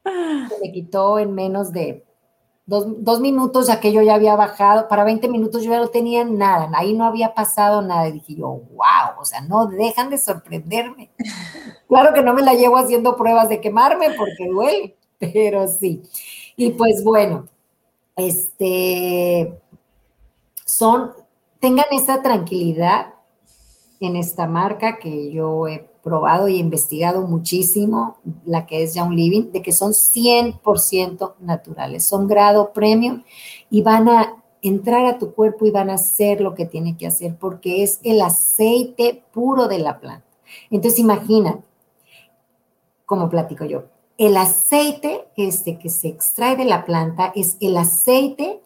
[0.04, 2.04] Se me quitó en menos de
[2.66, 6.24] dos, minutos, ya que yo ya había bajado, para 20 minutos yo ya no tenía
[6.24, 8.08] nada, ahí no había pasado nada.
[8.08, 11.12] Y dije yo, wow, o sea, no dejan de sorprenderme.
[11.88, 16.04] Claro que no me la llevo haciendo pruebas de quemarme porque duele, pero sí.
[16.56, 17.48] Y pues bueno,
[18.16, 19.60] este,
[20.66, 21.14] son,
[21.60, 23.14] tengan esa tranquilidad
[24.00, 29.52] en esta marca que yo he probado y investigado muchísimo, la que es Young Living,
[29.52, 33.24] de que son 100% naturales, son grado premium
[33.70, 37.08] y van a entrar a tu cuerpo y van a hacer lo que tiene que
[37.08, 40.26] hacer porque es el aceite puro de la planta.
[40.70, 41.60] Entonces imagina,
[43.06, 43.84] como platico yo,
[44.18, 48.62] el aceite este que se extrae de la planta es el aceite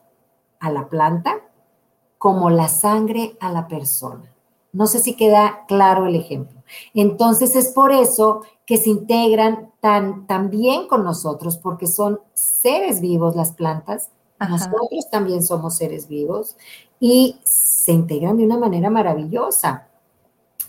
[0.59, 1.41] a la planta
[2.17, 4.32] como la sangre a la persona.
[4.73, 6.63] No sé si queda claro el ejemplo.
[6.95, 12.99] Entonces es por eso que se integran tan, tan bien con nosotros, porque son seres
[12.99, 14.09] vivos las plantas.
[14.39, 16.57] Nosotros también somos seres vivos
[16.99, 19.87] y se integran de una manera maravillosa.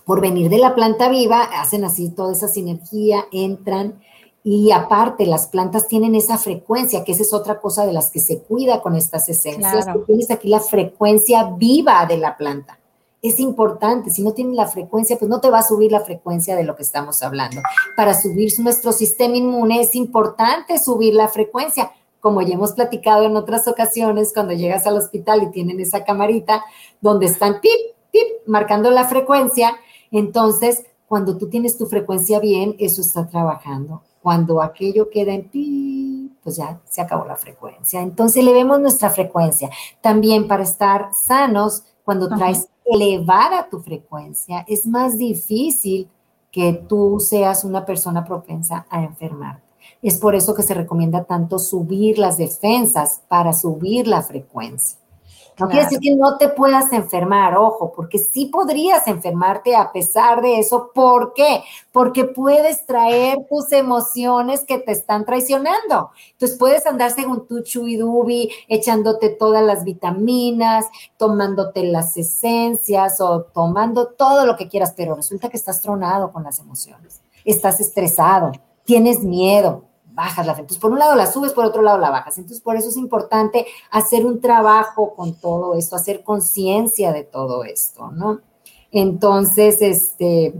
[0.04, 4.00] Por venir de la planta viva, hacen así toda esa sinergia, entran
[4.44, 8.20] y aparte las plantas tienen esa frecuencia, que esa es otra cosa de las que
[8.20, 9.86] se cuida con estas esencias.
[10.06, 12.78] Tienes aquí la frecuencia viva de la planta
[13.24, 14.10] es importante.
[14.10, 16.76] Si no tiene la frecuencia, pues no te va a subir la frecuencia de lo
[16.76, 17.62] que estamos hablando.
[17.96, 21.90] Para subir nuestro sistema inmune es importante subir la frecuencia.
[22.20, 26.62] Como ya hemos platicado en otras ocasiones, cuando llegas al hospital y tienen esa camarita
[27.00, 29.74] donde están pip, pip, marcando la frecuencia,
[30.10, 34.02] entonces cuando tú tienes tu frecuencia bien, eso está trabajando.
[34.20, 38.02] Cuando aquello queda en pi, pues ya se acabó la frecuencia.
[38.02, 39.70] Entonces elevemos nuestra frecuencia.
[40.02, 46.08] También para estar sanos, cuando traes elevada tu frecuencia, es más difícil
[46.50, 49.62] que tú seas una persona propensa a enfermarte.
[50.02, 54.98] Es por eso que se recomienda tanto subir las defensas para subir la frecuencia.
[55.58, 60.42] No quiere decir que no te puedas enfermar, ojo, porque sí podrías enfermarte a pesar
[60.42, 60.90] de eso.
[60.92, 61.62] ¿Por qué?
[61.92, 66.10] Porque puedes traer tus emociones que te están traicionando.
[66.32, 70.86] Entonces puedes andar según tu chuidubi, echándote todas las vitaminas,
[71.16, 76.42] tomándote las esencias o tomando todo lo que quieras, pero resulta que estás tronado con
[76.42, 77.20] las emociones.
[77.44, 78.52] Estás estresado,
[78.84, 82.38] tienes miedo, bajas la Entonces, por un lado la subes, por otro lado la bajas.
[82.38, 87.64] Entonces, por eso es importante hacer un trabajo con todo esto, hacer conciencia de todo
[87.64, 88.40] esto, ¿no?
[88.90, 90.54] Entonces, este...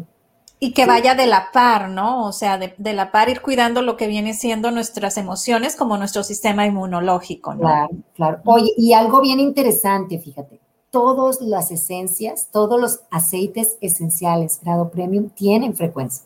[0.61, 2.27] Y que vaya de la par, ¿no?
[2.27, 6.23] O sea, de, la par ir cuidando lo que viene siendo nuestras emociones como nuestro
[6.23, 7.61] sistema inmunológico, ¿no?
[7.61, 8.41] Claro, claro.
[8.47, 15.29] Oye, y algo bien interesante, fíjate, todas las esencias, todos los aceites esenciales grado premium
[15.29, 16.25] tienen frecuencia.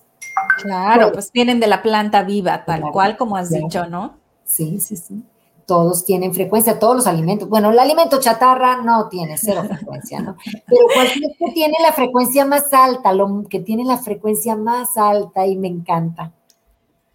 [0.62, 4.16] Claro, pues vienen de la planta viva, tal cual como has dicho, ¿no?
[4.44, 5.22] Sí, sí, sí.
[5.66, 7.48] Todos tienen frecuencia, todos los alimentos.
[7.48, 10.36] Bueno, el alimento chatarra no tiene cero frecuencia, ¿no?
[10.66, 15.46] Pero cualquier que tiene la frecuencia más alta, lo que tiene la frecuencia más alta
[15.46, 16.32] y me encanta.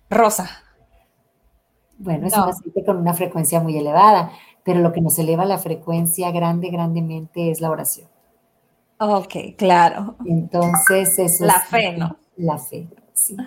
[0.09, 0.49] Rosa.
[1.97, 4.31] Bueno, es un aceite con una frecuencia muy elevada,
[4.63, 8.07] pero lo que nos eleva la frecuencia grande, grandemente es la oración.
[8.99, 10.15] Ok, claro.
[10.25, 12.17] Entonces, eso la fe, ¿no?
[12.37, 12.87] La fe.
[13.13, 13.37] Sí,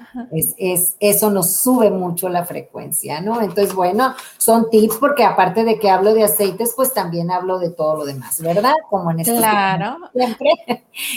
[0.59, 3.41] es, eso nos sube mucho la frecuencia, ¿no?
[3.41, 7.71] Entonces, bueno, son tips porque aparte de que hablo de aceites, pues también hablo de
[7.71, 8.75] todo lo demás, ¿verdad?
[8.89, 9.99] Como en este Claro.
[10.15, 10.51] Siempre.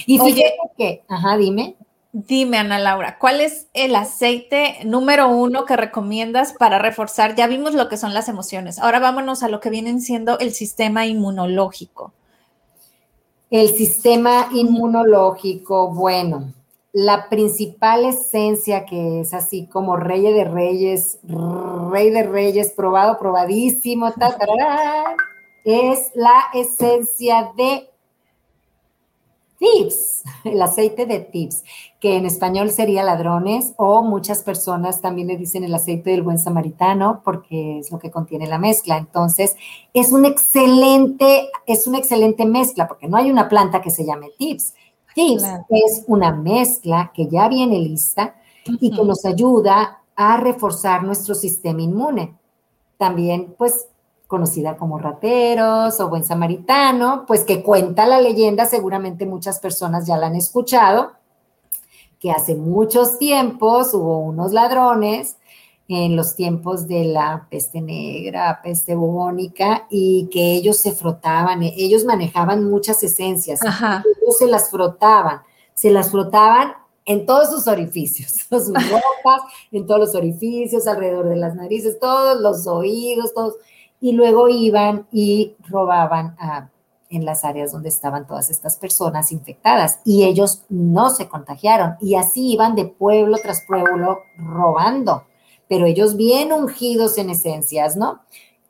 [0.07, 1.75] Y fíjate que, ajá, dime.
[2.11, 7.35] Dime, Ana Laura, ¿cuál es el aceite número uno que recomiendas para reforzar?
[7.35, 8.79] Ya vimos lo que son las emociones.
[8.79, 12.13] Ahora vámonos a lo que vienen siendo el sistema inmunológico.
[13.51, 16.51] El sistema inmunológico, bueno,
[16.91, 21.19] la principal esencia que es así como rey de reyes,
[21.91, 24.11] rey de reyes, probado, probadísimo,
[25.65, 27.89] es la esencia de
[29.59, 31.63] tips, el aceite de tips,
[31.99, 36.39] que en español sería ladrones o muchas personas también le dicen el aceite del buen
[36.39, 38.97] samaritano porque es lo que contiene la mezcla.
[38.97, 39.55] Entonces,
[39.93, 44.29] es un excelente, es una excelente mezcla porque no hay una planta que se llame
[44.37, 44.73] tips
[45.15, 51.81] es una mezcla que ya viene lista y que nos ayuda a reforzar nuestro sistema
[51.81, 52.35] inmune.
[52.97, 53.87] También, pues,
[54.27, 60.17] conocida como rateros o buen samaritano, pues que cuenta la leyenda, seguramente muchas personas ya
[60.17, 61.13] la han escuchado,
[62.19, 65.37] que hace muchos tiempos hubo unos ladrones
[65.89, 72.05] en los tiempos de la peste negra, peste bubónica, y que ellos se frotaban, ellos
[72.05, 75.41] manejaban muchas esencias, ellos se las frotaban,
[75.73, 76.73] se las frotaban
[77.05, 82.39] en todos sus orificios, sus ropas, en todos los orificios, alrededor de las narices, todos
[82.39, 83.55] los oídos, todos,
[83.99, 86.37] y luego iban y robaban
[87.09, 92.13] en las áreas donde estaban todas estas personas infectadas y ellos no se contagiaron y
[92.13, 95.23] así iban de pueblo tras pueblo robando
[95.69, 98.21] pero ellos bien ungidos en esencias, ¿no?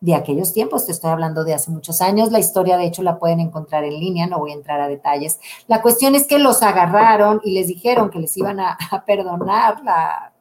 [0.01, 3.17] De aquellos tiempos, te estoy hablando de hace muchos años, la historia de hecho la
[3.17, 5.39] pueden encontrar en línea, no voy a entrar a detalles.
[5.67, 10.33] La cuestión es que los agarraron y les dijeron que les iban a, perdonar la,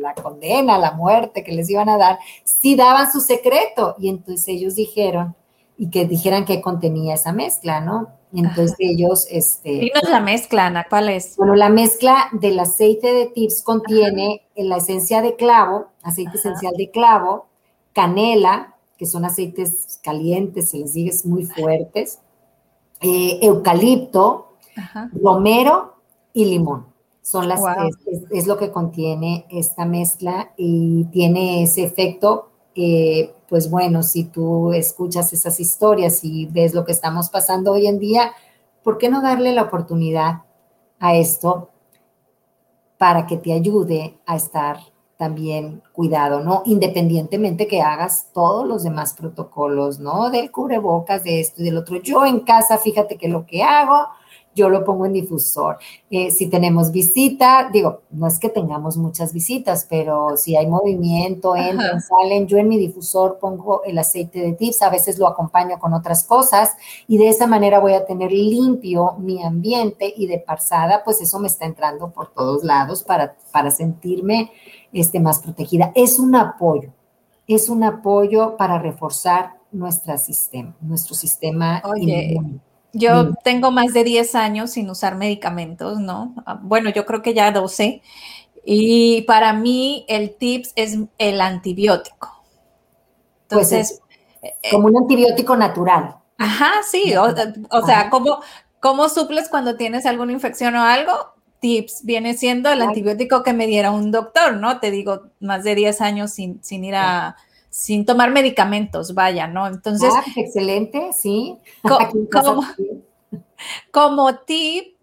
[0.00, 3.96] la condena, la muerte que les iban a dar, si daban su secreto.
[3.98, 5.34] Y entonces ellos dijeron,
[5.76, 8.08] y que dijeran qué contenía esa mezcla, ¿no?
[8.34, 9.70] Entonces ellos, este...
[9.70, 11.36] Dinos la mezcla, Ana, ¿cuál es?
[11.36, 16.90] Bueno, la mezcla del aceite de tips contiene la esencia de clavo, aceite esencial de
[16.90, 17.46] clavo,
[17.92, 22.20] canela, que son aceites calientes, se les dice muy fuertes,
[23.00, 24.56] eh, eucalipto,
[25.12, 25.96] romero
[26.32, 26.86] y limón.
[27.22, 27.62] Son las,
[28.30, 34.72] es, lo que contiene esta mezcla y tiene ese efecto eh, pues bueno, si tú
[34.72, 38.32] escuchas esas historias y ves lo que estamos pasando hoy en día,
[38.82, 40.42] ¿por qué no darle la oportunidad
[40.98, 41.70] a esto
[42.98, 44.78] para que te ayude a estar
[45.16, 46.62] también cuidado, ¿no?
[46.66, 50.30] Independientemente que hagas todos los demás protocolos, ¿no?
[50.30, 51.96] Del cubrebocas, de esto y del otro.
[51.96, 54.08] Yo en casa, fíjate que lo que hago
[54.54, 55.78] yo lo pongo en difusor.
[56.10, 61.56] Eh, si tenemos visita, digo, no es que tengamos muchas visitas, pero si hay movimiento,
[61.56, 65.78] entran, salen, yo en mi difusor pongo el aceite de tips, a veces lo acompaño
[65.78, 66.76] con otras cosas
[67.08, 71.38] y de esa manera voy a tener limpio mi ambiente y de pasada, pues eso
[71.38, 74.52] me está entrando por todos lados para, para sentirme
[74.92, 75.92] este, más protegida.
[75.94, 76.92] Es un apoyo,
[77.46, 82.40] es un apoyo para reforzar nuestro sistema, nuestro sistema Oye,
[82.94, 86.34] Yo tengo más de 10 años sin usar medicamentos, ¿no?
[86.46, 88.02] Ah, bueno, yo creo que ya 12.
[88.64, 92.44] Y para mí el TIPS es el antibiótico.
[93.48, 94.00] Pues Entonces,
[94.42, 96.16] eh, como un antibiótico natural.
[96.38, 97.14] Ajá, sí.
[97.16, 98.40] O, sea, ¿cómo,
[98.80, 101.12] ¿cómo suples cuando tienes alguna infección o algo?
[101.60, 104.80] TIPS viene siendo el antibiótico que me diera un doctor, ¿no?
[104.80, 107.36] Te digo, más de 10 años sin, sin ir a
[107.74, 109.66] sin tomar medicamentos, vaya, ¿no?
[109.66, 110.12] Entonces.
[110.14, 111.58] Ah, excelente, sí.
[111.82, 112.62] como,
[113.90, 114.96] como tip,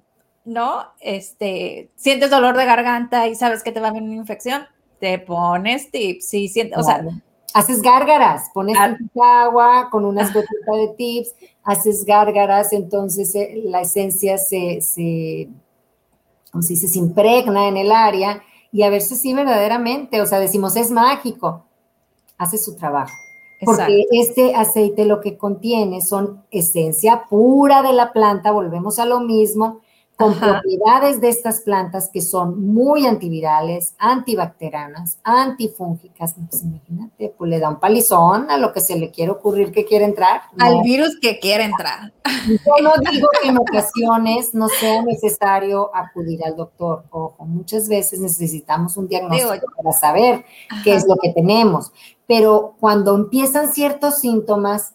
[0.46, 0.86] ¿no?
[1.02, 4.64] Este, sientes dolor de garganta y sabes que te va a venir una infección,
[5.02, 7.04] te pones tips, sí, sientes, o sea.
[7.54, 8.78] Haces gárgaras, pones
[9.22, 15.50] agua con unas gotitas de tips, haces gárgaras, entonces eh, la esencia se, se,
[16.50, 18.42] como se dice, se impregna en el área
[18.72, 21.66] y a ver si sí verdaderamente, o sea, decimos es mágico,
[22.42, 23.14] hace su trabajo.
[23.64, 29.20] Porque este aceite lo que contiene son esencia pura de la planta, volvemos a lo
[29.20, 29.82] mismo,
[30.22, 36.36] con propiedades de estas plantas que son muy antivirales, antibacterianas, antifúngicas.
[36.50, 39.84] Pues imagínate, pues le da un palizón a lo que se le quiere ocurrir que
[39.84, 40.44] quiere entrar.
[40.60, 42.14] Al virus que quiere entrar.
[42.48, 47.04] Yo no digo que en ocasiones no sea necesario acudir al doctor.
[47.10, 50.46] Ojo, muchas veces necesitamos un diagnóstico para saber
[50.84, 51.92] qué es lo que tenemos.
[52.32, 54.94] Pero cuando empiezan ciertos síntomas,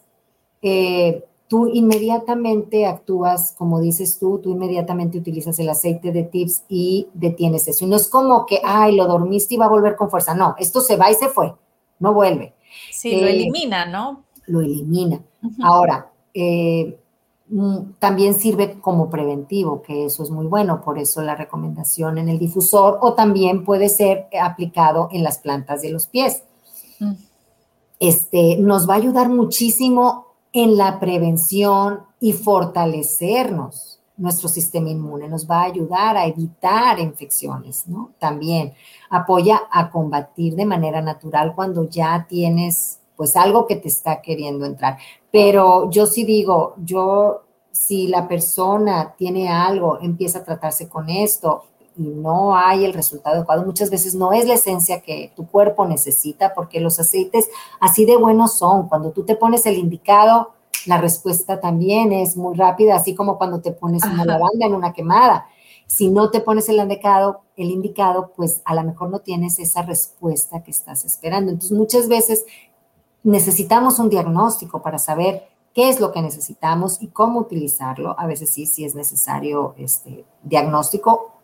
[0.63, 7.09] eh, tú inmediatamente actúas, como dices tú, tú inmediatamente utilizas el aceite de tips y
[7.13, 7.85] detienes eso.
[7.85, 10.33] Y no es como que, ay, lo dormiste y va a volver con fuerza.
[10.33, 11.53] No, esto se va y se fue,
[11.99, 12.55] no vuelve.
[12.91, 14.23] Sí, lo eh, elimina, ¿no?
[14.47, 15.21] Lo elimina.
[15.61, 16.97] Ahora, eh,
[17.49, 22.29] mm, también sirve como preventivo, que eso es muy bueno, por eso la recomendación en
[22.29, 26.41] el difusor, o también puede ser aplicado en las plantas de los pies.
[26.99, 27.26] Mm.
[27.99, 35.49] Este, nos va a ayudar muchísimo en la prevención y fortalecernos nuestro sistema inmune, nos
[35.49, 38.11] va a ayudar a evitar infecciones, ¿no?
[38.17, 38.73] También
[39.09, 44.65] apoya a combatir de manera natural cuando ya tienes pues algo que te está queriendo
[44.65, 44.97] entrar.
[45.31, 51.63] Pero yo sí digo, yo si la persona tiene algo, empieza a tratarse con esto
[51.97, 55.85] y no hay el resultado adecuado, muchas veces no es la esencia que tu cuerpo
[55.85, 58.87] necesita, porque los aceites así de buenos son.
[58.87, 60.53] Cuando tú te pones el indicado,
[60.85, 64.93] la respuesta también es muy rápida, así como cuando te pones una lavanda en una
[64.93, 65.47] quemada.
[65.87, 69.81] Si no te pones el indicado, el indicado, pues a lo mejor no tienes esa
[69.81, 71.51] respuesta que estás esperando.
[71.51, 72.45] Entonces, muchas veces
[73.23, 78.15] necesitamos un diagnóstico para saber qué es lo que necesitamos y cómo utilizarlo.
[78.19, 81.36] A veces sí, sí es necesario este diagnóstico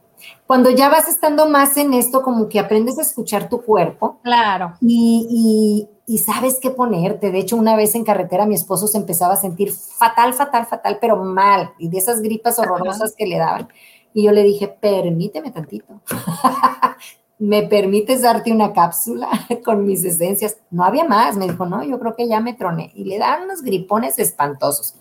[0.48, 4.20] cuando ya vas estando más en esto, como que aprendes a escuchar tu cuerpo.
[4.24, 4.74] Claro.
[4.82, 5.90] Y,
[6.24, 7.32] sabes qué ponerte.
[7.32, 10.98] De hecho, una vez en carretera mi esposo se empezaba a sentir fatal, fatal, fatal,
[11.02, 11.72] pero mal.
[11.80, 13.68] Y de esas gripas horrorosas que le daban.
[14.14, 16.02] Y yo le dije, permíteme tantito.
[17.40, 19.28] ¿Me permites darte una cápsula
[19.66, 20.58] con mis esencias?
[20.70, 21.36] No había más.
[21.36, 22.92] Me dijo, no, yo creo que ya me troné.
[22.96, 24.96] Y le dan unos gripones espantosos.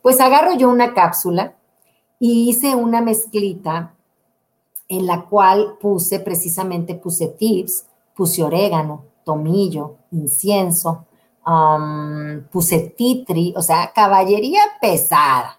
[0.00, 1.54] Pues agarro yo una cápsula
[2.18, 3.95] y hice una mezclita
[4.88, 11.06] en la cual puse precisamente, puse tips, puse orégano, tomillo, incienso,
[12.50, 15.58] puse titri, o sea, caballería pesada.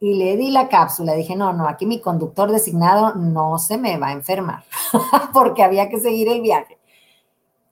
[0.00, 3.98] Y le di la cápsula, dije, no, no, aquí mi conductor designado no se me
[3.98, 4.64] va a enfermar,
[5.32, 6.78] porque había que seguir el viaje.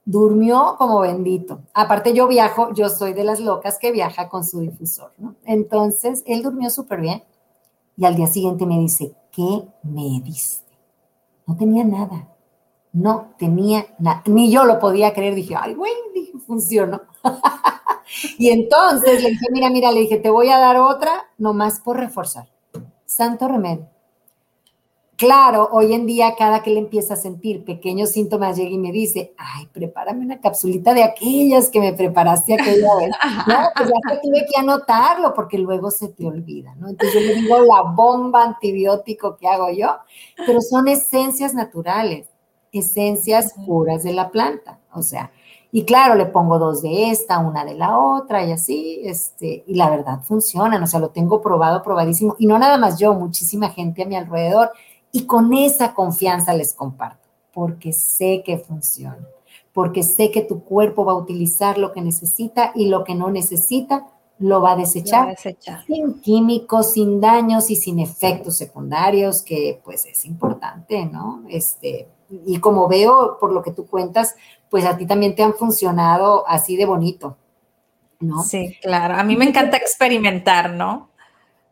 [0.04, 1.60] Durmió como bendito.
[1.74, 5.34] Aparte yo viajo, yo soy de las locas que viaja con su difusor, ¿no?
[5.44, 7.22] Entonces, él durmió súper bien
[7.96, 10.59] y al día siguiente me dice, ¿qué me diste?
[11.50, 12.28] No tenía nada.
[12.92, 14.22] No tenía nada.
[14.26, 15.34] Ni yo lo podía creer.
[15.34, 17.00] Dije, ay, güey, dije, funcionó.
[18.38, 21.96] y entonces le dije, mira, mira, le dije, te voy a dar otra nomás por
[21.96, 22.48] reforzar.
[23.04, 23.88] Santo remedio.
[25.20, 28.90] Claro, hoy en día cada que le empieza a sentir pequeños síntomas llega y me
[28.90, 33.10] dice, ay, prepárame una capsulita de aquellas que me preparaste aquella vez.
[33.46, 36.88] No, pues ya que tuve que anotarlo porque luego se te olvida, ¿no?
[36.88, 39.98] Entonces yo le digo la bomba antibiótico que hago yo,
[40.46, 42.26] pero son esencias naturales,
[42.72, 44.80] esencias puras de la planta.
[44.94, 45.32] O sea,
[45.70, 49.74] Y claro, le pongo dos de esta, una de la otra y así, este, y
[49.74, 52.36] la verdad funcionan, o sea, lo tengo probado, probadísimo.
[52.38, 54.72] Y no nada más yo, muchísima gente a mi alrededor.
[55.12, 59.26] Y con esa confianza les comparto, porque sé que funciona,
[59.72, 63.30] porque sé que tu cuerpo va a utilizar lo que necesita y lo que no
[63.30, 64.06] necesita
[64.40, 65.36] lo va a desechar,
[65.86, 71.44] sin químicos, sin daños y sin efectos secundarios, que pues es importante, ¿no?
[71.50, 72.08] Este,
[72.46, 74.34] y como veo por lo que tú cuentas,
[74.70, 77.36] pues a ti también te han funcionado así de bonito,
[78.20, 78.42] ¿no?
[78.42, 79.16] Sí, claro.
[79.16, 81.09] A mí me encanta experimentar, ¿no?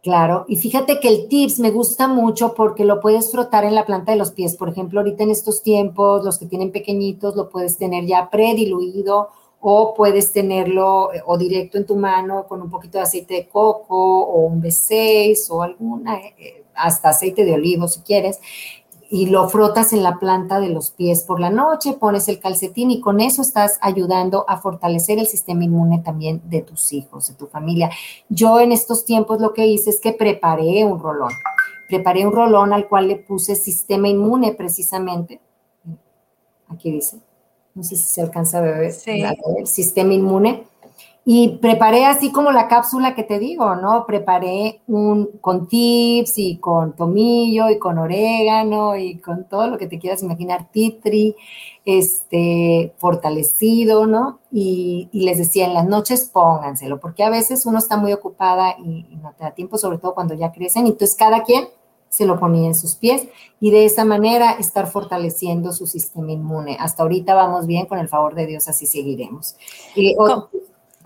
[0.09, 3.85] Claro, y fíjate que el tips me gusta mucho porque lo puedes frotar en la
[3.85, 4.57] planta de los pies.
[4.57, 9.29] Por ejemplo, ahorita en estos tiempos, los que tienen pequeñitos, lo puedes tener ya prediluido
[9.61, 13.49] o puedes tenerlo eh, o directo en tu mano con un poquito de aceite de
[13.49, 18.41] coco o un B6 o alguna, eh, eh, hasta aceite de olivo si quieres,
[19.11, 22.91] y lo frotas en la planta de los pies por la noche, pones el calcetín
[22.91, 27.35] y con eso estás ayudando a fortalecer el sistema inmune también de tus hijos, de
[27.35, 27.91] tu familia.
[28.29, 31.33] Yo en estos tiempos lo que hice es que preparé un rolón.
[31.89, 35.41] Preparé un rolón al cual le puse sistema inmune precisamente.
[36.69, 37.19] Aquí dice
[37.79, 40.67] no sé si se alcanza a ver, el sistema inmune.
[41.31, 44.07] Y preparé así como la cápsula que te digo, ¿no?
[44.07, 49.87] Preparé un con tips y con tomillo y con orégano y con todo lo que
[49.87, 51.37] te quieras imaginar, titri,
[51.85, 54.39] este, fortalecido, ¿no?
[54.51, 59.05] Y, les decía, en las noches pónganselo, porque a veces uno está muy ocupada y,
[59.11, 60.87] y no te da tiempo, sobre todo cuando ya crecen.
[60.87, 61.69] Entonces, cada quien
[62.09, 63.29] se lo ponía en sus pies
[63.61, 66.79] y de esa manera estar fortaleciendo su sistema inmune.
[66.81, 69.57] Hasta ahorita vamos bien, con el favor de Dios así seguiremos.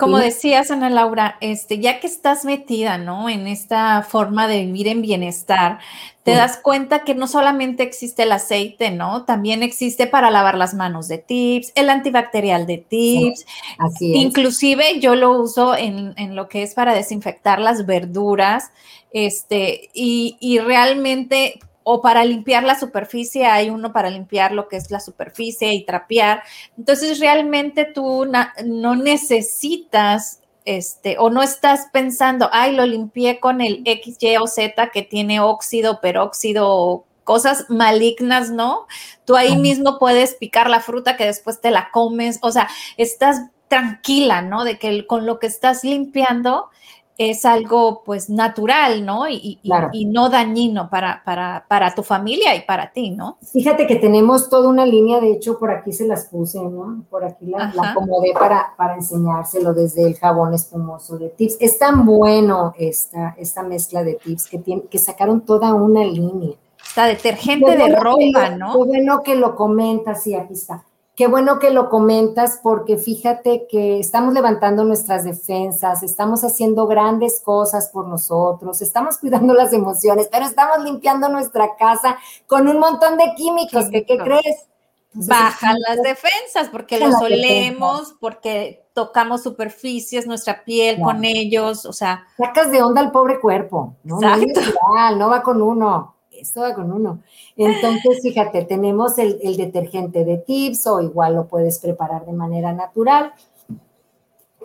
[0.02, 3.28] Como, decías, Ana Laura, este, ya que estás metida, ¿no?
[3.28, 5.78] En esta forma de vivir en bienestar,
[6.22, 9.24] te das cuenta que no solamente existe el aceite, ¿no?
[9.24, 13.44] También existe para lavar las manos de tips, el antibacterial de tips.
[13.78, 18.70] así Inclusive yo lo uso en, en, lo que es para desinfectar las verduras.
[19.12, 24.76] Este, y, y realmente o para limpiar la superficie, hay uno para limpiar lo que
[24.76, 26.42] es la superficie y trapear.
[26.76, 28.26] Entonces, realmente tú
[28.64, 34.46] no necesitas este, o no estás pensando, ay, lo limpié con el X, Y o
[34.46, 38.86] Z que tiene óxido, peróxido, cosas malignas, ¿no?
[39.24, 43.42] Tú ahí mismo puedes picar la fruta que después te la comes, o sea, estás
[43.68, 44.64] tranquila, ¿no?
[44.64, 46.68] De que con lo que estás limpiando
[47.30, 49.28] es algo pues natural, ¿no?
[49.28, 49.60] Y,
[49.92, 53.38] y, no dañino para, para, para, tu familia y para ti, ¿no?
[53.52, 57.04] Fíjate que tenemos toda una línea, de hecho por aquí se las puse, ¿no?
[57.10, 61.56] Por aquí la, acomodé para, para enseñárselo desde el jabón espumoso de tips.
[61.60, 66.56] Es tan bueno esta, esta mezcla de tips que, tiene, que sacaron toda una línea.
[66.84, 68.72] Está detergente de ropa, ¿no?
[68.72, 70.84] Qué bueno que lo comentas, sí, aquí está.
[71.14, 77.42] Qué bueno que lo comentas porque fíjate que estamos levantando nuestras defensas, estamos haciendo grandes
[77.44, 83.18] cosas por nosotros, estamos cuidando las emociones, pero estamos limpiando nuestra casa con un montón
[83.18, 83.86] de químicos.
[83.90, 84.66] ¿Qué, crees?
[85.12, 92.26] Bajan las defensas porque los olemos, porque tocamos superficies, nuestra piel con ellos, o sea.
[92.38, 94.18] Sacas de onda al pobre cuerpo, ¿no?
[94.18, 97.20] no va con uno esto va con uno.
[97.56, 103.32] Entonces, fíjate, tenemos el, detergente de tips o igual lo puedes preparar de manera natural.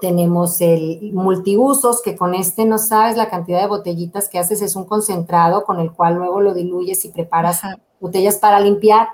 [0.02, 4.76] Tenemos el multiusos, que con este no sabes la cantidad de botellitas que haces, es
[4.76, 7.62] un concentrado con el cual luego lo diluyes y preparas
[8.00, 9.08] botellas para limpiar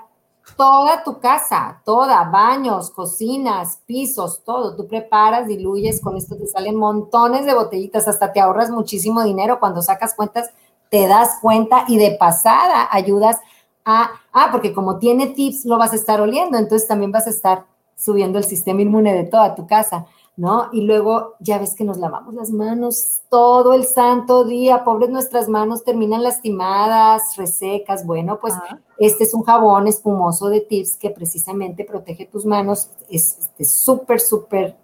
[0.56, 4.76] toda tu casa, toda, baños, cocinas, pisos, todo.
[4.76, 9.58] Tú preparas, diluyes, con esto te salen montones de botellitas, hasta te ahorras muchísimo dinero
[9.58, 10.50] cuando sacas cuentas
[10.94, 13.40] te das cuenta y de pasada ayudas
[13.84, 17.30] a, ah, porque como tiene tips, lo vas a estar oliendo, entonces también vas a
[17.30, 17.64] estar
[17.96, 20.68] subiendo el sistema inmune de toda tu casa, ¿no?
[20.72, 25.48] Y luego ya ves que nos lavamos las manos todo el santo día, pobres nuestras
[25.48, 28.54] manos terminan lastimadas, resecas, bueno, pues
[28.96, 34.76] este es un jabón espumoso de tips que precisamente protege tus manos, es súper, súper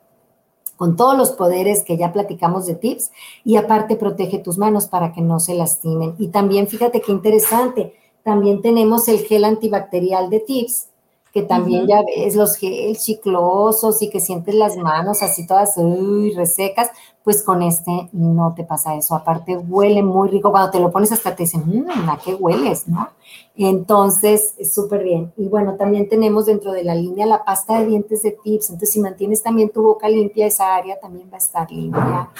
[0.80, 3.10] con todos los poderes que ya platicamos de tips
[3.44, 6.14] y aparte protege tus manos para que no se lastimen.
[6.18, 10.88] Y también fíjate qué interesante, también tenemos el gel antibacterial de tips
[11.34, 16.32] que también ya ves los gel chiclosos y que sientes las manos así todas uy,
[16.32, 16.88] resecas,
[17.24, 19.14] pues con este no te pasa eso.
[19.14, 22.88] Aparte huele muy rico, cuando te lo pones hasta te dicen, mmm, ¿a qué hueles?
[22.88, 23.08] ¿no?
[23.56, 25.32] Entonces, es súper bien.
[25.36, 28.92] Y bueno, también tenemos dentro de la línea la pasta de dientes de tips, entonces
[28.92, 32.30] si mantienes también tu boca limpia, esa área también va a estar limpia,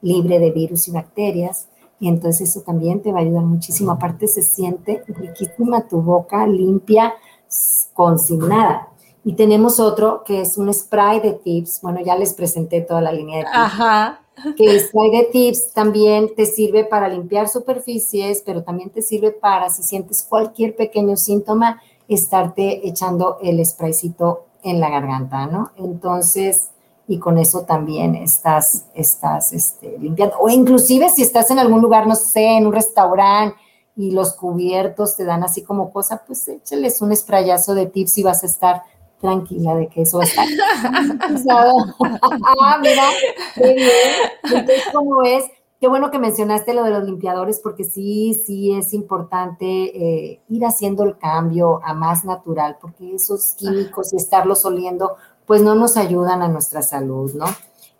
[0.00, 1.68] libre de virus y bacterias.
[1.98, 3.92] Y entonces eso también te va a ayudar muchísimo.
[3.92, 7.12] Aparte se siente riquísima tu boca limpia,
[7.92, 8.89] con sin nada.
[9.24, 11.80] Y tenemos otro que es un spray de tips.
[11.82, 13.56] Bueno, ya les presenté toda la línea de tips.
[13.56, 14.20] Ajá.
[14.56, 19.32] Que el spray de tips también te sirve para limpiar superficies, pero también te sirve
[19.32, 25.70] para, si sientes cualquier pequeño síntoma, estarte echando el spraycito en la garganta, ¿no?
[25.76, 26.70] Entonces,
[27.06, 30.36] y con eso también estás, estás este, limpiando.
[30.38, 33.56] O inclusive si estás en algún lugar, no sé, en un restaurante
[33.96, 38.22] y los cubiertos te dan así como cosa, pues échales un sprayazo de tips y
[38.22, 38.82] vas a estar
[39.20, 40.46] tranquila de que eso va a estar.
[41.50, 43.04] ah, mira,
[43.56, 43.88] bien.
[44.44, 45.44] Entonces, ¿cómo es?
[45.80, 50.64] Qué bueno que mencionaste lo de los limpiadores, porque sí, sí es importante eh, ir
[50.64, 55.16] haciendo el cambio a más natural, porque esos químicos y estarlos oliendo,
[55.46, 57.46] pues no nos ayudan a nuestra salud, ¿no?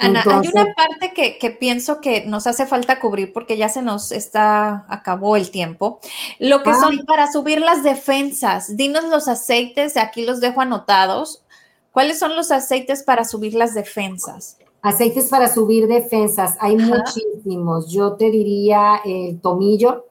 [0.00, 4.12] Ana, hay una parte que, pienso que nos hace falta cubrir porque ya se nos
[4.12, 6.00] está, acabó el tiempo.
[6.38, 8.76] Lo que son para subir las defensas.
[8.76, 11.44] Dinos los aceites, aquí los dejo anotados.
[11.92, 14.56] ¿Cuáles son los aceites para subir las defensas?
[14.80, 17.90] Aceites para subir defensas, hay muchísimos.
[17.92, 20.06] Yo te diría el tomillo,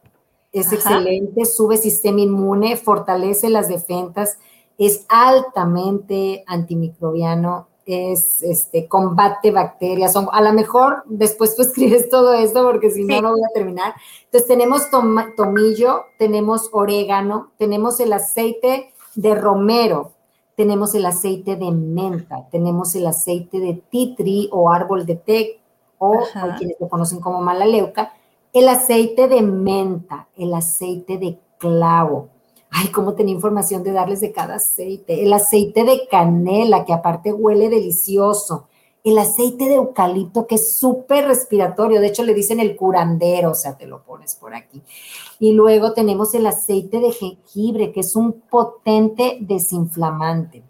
[0.51, 4.37] es excelente, sube sistema inmune, fortalece las defensas,
[4.77, 10.15] es altamente antimicrobiano, es este, combate bacterias.
[10.15, 13.93] a lo mejor después tú escribes todo esto porque si no, no voy a terminar.
[14.25, 14.83] Entonces tenemos
[15.35, 20.11] tomillo, tenemos orégano, tenemos el aceite de romero,
[20.55, 25.61] tenemos el aceite de menta, tenemos el aceite de titri o árbol de té,
[25.97, 28.13] o hay quienes lo conocen como malaleuca,
[28.53, 32.29] el aceite de menta, el aceite de clavo,
[32.71, 35.23] ay, cómo tenía información de darles de cada aceite.
[35.23, 38.67] El aceite de canela, que aparte huele delicioso.
[39.03, 42.01] El aceite de eucalipto, que es súper respiratorio.
[42.01, 44.83] De hecho, le dicen el curandero, o sea, te lo pones por aquí.
[45.39, 50.63] Y luego tenemos el aceite de jengibre, que es un potente desinflamante,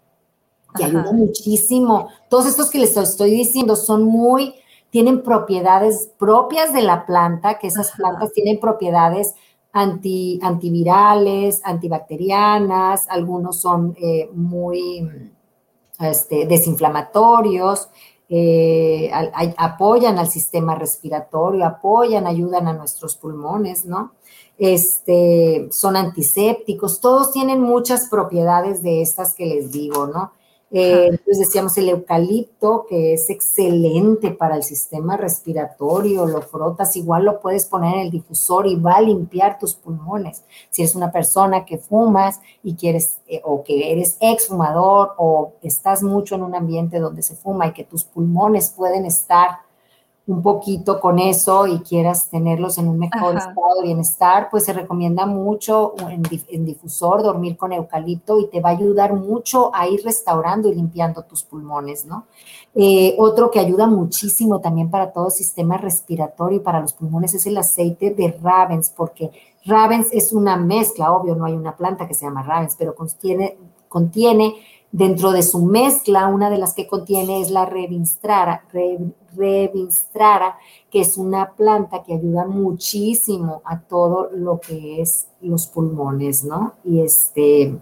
[0.76, 2.08] que ayuda muchísimo.
[2.28, 4.54] Todos estos que les estoy diciendo son muy,
[4.90, 9.34] tienen propiedades propias de la planta, que esas plantas tienen propiedades
[9.72, 15.30] anti, antivirales, antibacterianas, algunos son eh, muy
[15.98, 17.88] este, desinflamatorios,
[18.28, 19.10] eh,
[19.56, 24.12] apoyan al sistema respiratorio, apoyan, ayudan a nuestros pulmones, ¿no?
[24.56, 30.32] Este, son antisépticos, todos tienen muchas propiedades de estas que les digo, ¿no?
[30.72, 37.24] Eh, entonces decíamos el eucalipto, que es excelente para el sistema respiratorio, lo frotas, igual
[37.24, 40.44] lo puedes poner en el difusor y va a limpiar tus pulmones.
[40.70, 46.02] Si eres una persona que fumas y quieres, eh, o que eres exfumador, o estás
[46.02, 49.69] mucho en un ambiente donde se fuma y que tus pulmones pueden estar
[50.30, 54.72] un poquito con eso y quieras tenerlos en un mejor estado de bienestar, pues se
[54.72, 60.02] recomienda mucho en, difusor dormir con eucalipto y te va a ayudar mucho a ir
[60.04, 62.26] restaurando y limpiando tus pulmones, ¿no?
[62.76, 67.34] Eh, otro que ayuda muchísimo también para todo el sistema respiratorio y para los pulmones
[67.34, 69.32] es el aceite de Ravens, porque
[69.64, 73.58] Ravens es una mezcla, obvio, no hay una planta que se llama Ravens, pero contiene,
[73.88, 74.54] contiene
[74.92, 78.64] Dentro de su mezcla, una de las que contiene es la revinstrara,
[79.36, 80.58] revinstrara,
[80.90, 86.74] que es una planta que ayuda muchísimo a todo lo que es los pulmones, ¿no?
[86.84, 87.78] Y este,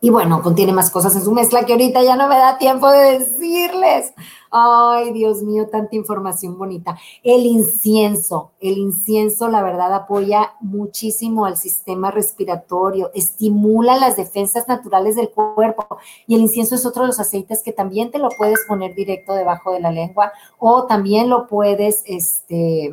[0.00, 2.90] y bueno, contiene más cosas en su mezcla que ahorita ya no me da tiempo
[2.90, 4.12] de decirles.
[4.50, 6.96] Ay, Dios mío, tanta información bonita.
[7.22, 15.16] El incienso, el incienso, la verdad, apoya muchísimo al sistema respiratorio, estimula las defensas naturales
[15.16, 15.98] del cuerpo.
[16.26, 19.34] Y el incienso es otro de los aceites que también te lo puedes poner directo
[19.34, 22.92] debajo de la lengua o también lo puedes, este,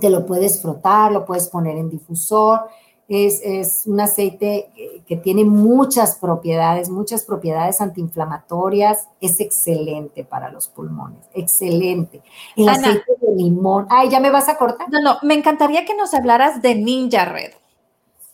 [0.00, 2.60] te lo puedes frotar, lo puedes poner en difusor
[3.08, 9.08] es, un aceite que tiene muchas propiedades, muchas propiedades antiinflamatorias.
[9.20, 12.22] Es excelente para los pulmones, excelente.
[12.56, 13.86] El aceite de limón.
[13.90, 14.88] Ay, ¿ya me vas a cortar?
[14.90, 17.52] No, no, me encantaría que nos hablaras de Ninja Red.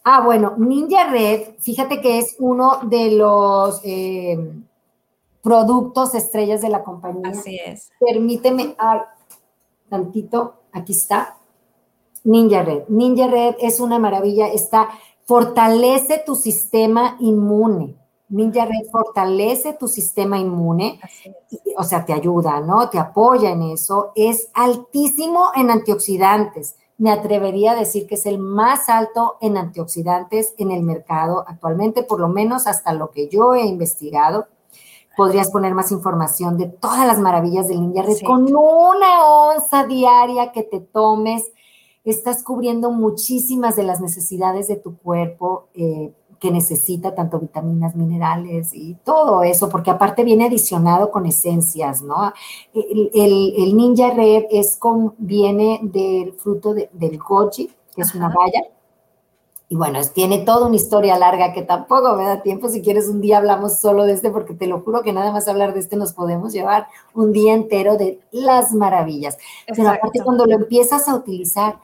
[0.04, 4.38] Ah, bueno, Ninja Red, fíjate que es uno de los eh,
[5.42, 7.30] productos estrellas de la compañía.
[7.30, 7.90] Así es.
[7.98, 9.00] Permíteme, ay,
[9.88, 11.37] tantito, aquí está.
[12.24, 12.84] Ninja Red.
[12.88, 14.88] Ninja Red es una maravilla, está,
[15.24, 17.96] fortalece tu sistema inmune.
[18.28, 21.00] Ninja Red fortalece tu sistema inmune,
[21.76, 22.90] o sea, te ayuda, ¿no?
[22.90, 24.12] Te apoya en eso.
[24.14, 26.76] Es altísimo en antioxidantes.
[26.98, 32.02] Me atrevería a decir que es el más alto en antioxidantes en el mercado actualmente,
[32.02, 34.48] por lo menos hasta lo que yo he investigado.
[35.16, 40.52] Podrías poner más información de todas las maravillas del Ninja Red con una onza diaria
[40.52, 41.44] que te tomes
[42.10, 45.68] estás cubriendo muchísimas de las necesidades de tu cuerpo.
[45.74, 52.02] Eh, que necesita tanto vitaminas, minerales y todo eso, porque aparte viene adicionado con esencias,
[52.02, 52.32] ¿no?
[52.72, 58.62] El, Ninja Red es con, viene del fruto del goji, que es una valla,
[59.70, 62.70] y bueno, tiene toda una historia larga que tampoco me da tiempo.
[62.70, 65.46] Si quieres, un día hablamos solo de este, porque te lo juro que nada más
[65.46, 69.36] hablar de este nos podemos llevar un día entero de las maravillas.
[69.66, 71.80] Pero aparte, cuando lo empiezas a utilizar,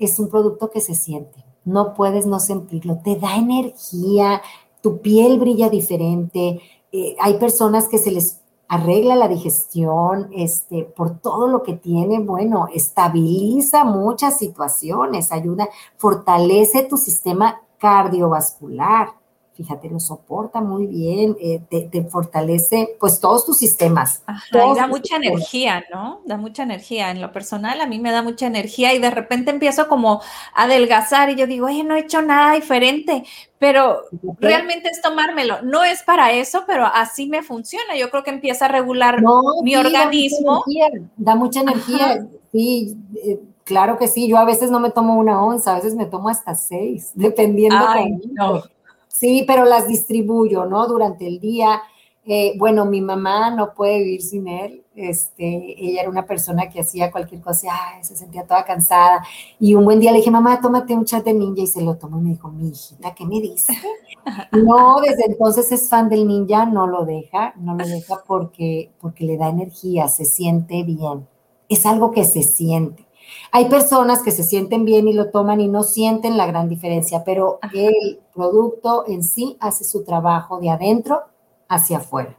[0.00, 1.44] es un producto que se siente.
[1.64, 2.98] No puedes no sentirlo.
[3.04, 4.42] Te da energía,
[4.82, 6.60] tu piel brilla diferente.
[6.90, 12.20] Eh, hay personas que se les arregla la digestión, este, por todo lo que tiene,
[12.20, 19.19] bueno, estabiliza muchas situaciones, ayuda, fortalece tu sistema cardiovascular
[19.60, 24.22] fíjate, lo soporta muy bien, eh, te, fortalece pues todos tus sistemas.
[24.50, 26.22] y da mucha energía, ¿no?
[26.24, 27.10] Da mucha energía.
[27.10, 30.22] En lo personal a mí me da mucha energía y de repente empiezo como
[30.54, 33.24] a adelgazar y yo digo, oye, no he hecho nada diferente,
[33.58, 34.04] pero
[34.38, 35.60] realmente es tomármelo.
[35.60, 37.96] No es para eso, pero así me funciona.
[37.98, 39.20] Yo creo que empieza a regular
[39.62, 40.64] mi organismo.
[41.18, 42.96] Da mucha energía, sí.
[43.26, 46.06] Eh, claro que sí, yo a veces no me tomo una onza, a veces me
[46.06, 47.76] tomo hasta seis, dependiendo.
[47.86, 48.62] Ay, no.
[49.12, 50.86] Sí, pero las distribuyo, ¿no?
[50.86, 51.82] Durante el día.
[52.24, 54.84] Eh, bueno, mi mamá no puede vivir sin él.
[54.94, 59.24] Este, ella era una persona que hacía cualquier cosa, ay, se sentía toda cansada.
[59.58, 61.96] Y un buen día le dije, mamá, tómate un chat de ninja y se lo
[61.96, 63.74] tomó y me dijo, mi hijita, ¿qué me dice?
[64.52, 69.24] no, desde entonces es fan del ninja, no lo deja, no lo deja porque, porque
[69.24, 71.26] le da energía, se siente bien.
[71.68, 73.06] Es algo que se siente.
[73.52, 77.24] Hay personas que se sienten bien y lo toman y no sienten la gran diferencia,
[77.24, 81.22] pero el producto en sí hace su trabajo de adentro
[81.68, 82.36] hacia afuera.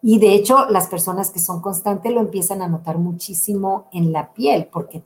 [0.00, 4.32] Y de hecho, las personas que son constantes lo empiezan a notar muchísimo en la
[4.32, 5.02] piel, porque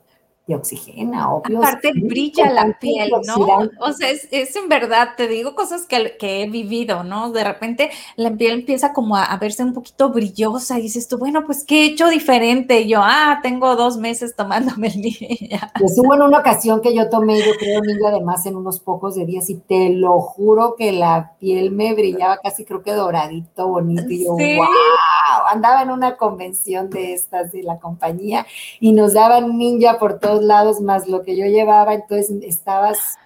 [0.46, 1.58] de oxigena, obvio.
[1.58, 3.70] Aparte brilla la piel, ¿no?
[3.78, 7.30] O sea, es, en verdad, te digo cosas que, he vivido, ¿no?
[7.30, 11.44] De repente la piel empieza como a, verse un poquito brillosa y dices tú, bueno,
[11.46, 12.80] pues ¿qué he hecho diferente?
[12.80, 15.72] Y yo, ah, tengo dos meses tomándome el día.
[15.78, 19.14] Pues hubo en una ocasión que yo tomé, yo creo, niño, además en unos pocos
[19.14, 23.68] de días y te lo juro que la piel me brillaba casi creo que doradito,
[23.68, 24.06] bonito.
[24.08, 28.44] Y yo, wow, andaba en una convención de estas de la compañía
[28.80, 33.18] y nos daban ninja por todo lados más lo que yo llevaba, entonces estabas,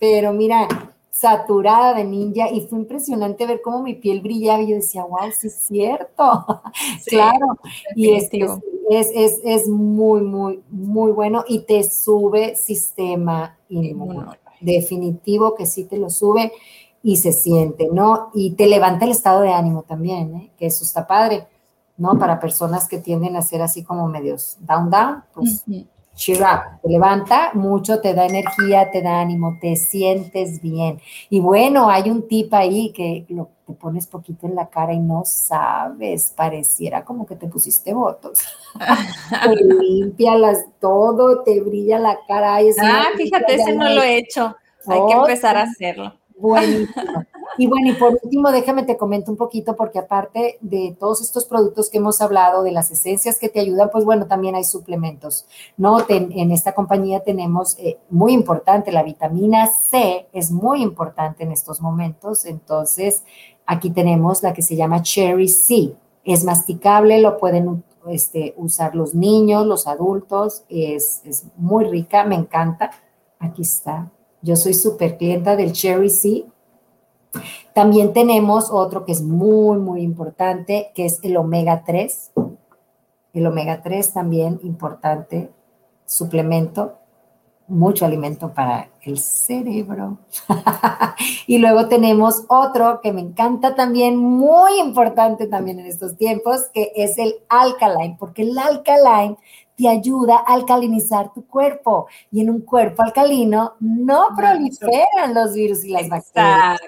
[0.00, 0.66] pero mira,
[1.14, 5.30] saturada de ninja y fue impresionante ver cómo mi piel brillaba y yo decía, wow,
[5.30, 6.62] sí es cierto,
[7.06, 7.46] claro,
[7.94, 14.24] y es, es, es, es, muy, muy, muy bueno y te sube sistema inmune,
[14.60, 16.52] definitivo que sí te lo sube
[17.00, 18.30] y se siente, ¿no?
[18.34, 20.50] Y te levanta el estado de ánimo también, ¿eh?
[20.58, 21.46] que eso está padre,
[21.96, 22.18] ¿no?
[22.18, 25.62] Para personas que tienden a ser así como medios down, down, pues
[26.14, 26.44] cheer
[26.82, 31.00] te levanta mucho, te da energía, te da ánimo, te sientes bien.
[31.30, 34.98] Y bueno, hay un tip ahí que lo, te pones poquito en la cara y
[34.98, 38.40] no sabes, pareciera como que te pusiste votos.
[39.44, 42.56] te limpia las, todo, te brilla la cara.
[42.56, 44.54] ah, fíjate, ese no lo he hecho.
[44.86, 46.14] Hay que empezar a hacerlo.
[46.36, 47.24] Buenísimo.
[47.56, 51.44] Y bueno, y por último, déjame te comento un poquito, porque aparte de todos estos
[51.44, 55.46] productos que hemos hablado, de las esencias que te ayudan, pues bueno, también hay suplementos,
[55.76, 55.98] ¿no?
[56.08, 61.80] en esta compañía tenemos eh, muy importante, la vitamina C es muy importante en estos
[61.80, 63.22] momentos, entonces
[63.66, 65.94] aquí tenemos la que se llama Cherry C,
[66.24, 72.34] es masticable, lo pueden este, usar los niños, los adultos, es, es muy rica, me
[72.34, 72.90] encanta,
[73.38, 74.10] aquí está,
[74.44, 76.44] yo soy súper clienta del Cherry C.
[77.72, 82.32] También tenemos otro que es muy, muy importante, que es el omega 3.
[83.32, 85.50] El omega 3 también importante,
[86.06, 86.98] suplemento,
[87.66, 90.18] mucho alimento para el cerebro.
[91.46, 96.92] y luego tenemos otro que me encanta también, muy importante también en estos tiempos, que
[96.94, 99.36] es el alkaline, porque el alkaline
[99.76, 102.06] te ayuda a alcalinizar tu cuerpo.
[102.30, 106.78] Y en un cuerpo alcalino no proliferan los virus y las bacterias.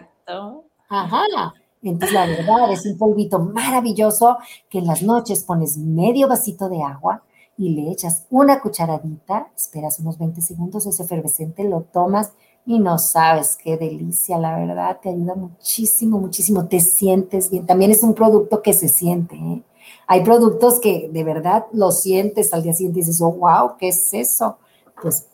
[0.88, 1.54] Ajá.
[1.82, 6.82] Entonces, la verdad, es un polvito maravilloso que en las noches pones medio vasito de
[6.82, 7.22] agua
[7.56, 12.32] y le echas una cucharadita, esperas unos 20 segundos, ese efervescente lo tomas
[12.66, 17.64] y no sabes qué delicia, la verdad, te ayuda muchísimo, muchísimo, te sientes bien.
[17.64, 19.62] También es un producto que se siente, ¿eh?
[20.08, 23.88] Hay productos que de verdad lo sientes al día siguiente y dices, oh, wow, ¿qué
[23.88, 24.58] es eso?
[25.00, 25.28] Pues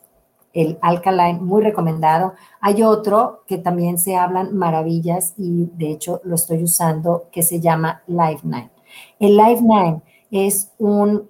[0.53, 2.34] el Alkaline, muy recomendado.
[2.61, 7.61] Hay otro que también se hablan maravillas y de hecho lo estoy usando que se
[7.61, 8.70] llama Live Nine.
[9.18, 11.28] El Live Nine es un,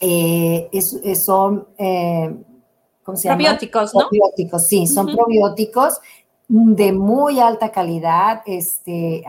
[0.00, 0.70] eh,
[1.16, 2.34] son, eh,
[3.02, 4.00] ¿cómo se Probióticos, ¿no?
[4.00, 6.00] Probióticos, sí, son probióticos
[6.48, 9.24] de muy alta calidad, este,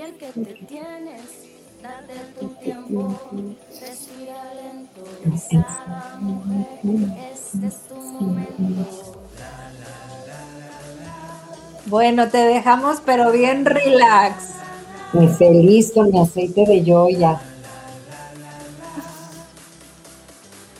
[0.00, 1.54] el que te tienes.
[1.84, 3.14] Date tu tiempo,
[3.78, 5.04] respira lento,
[7.30, 9.03] este es tu momento.
[11.94, 14.34] Bueno, te dejamos, pero bien relax.
[15.12, 17.40] Muy feliz con mi aceite de yoya.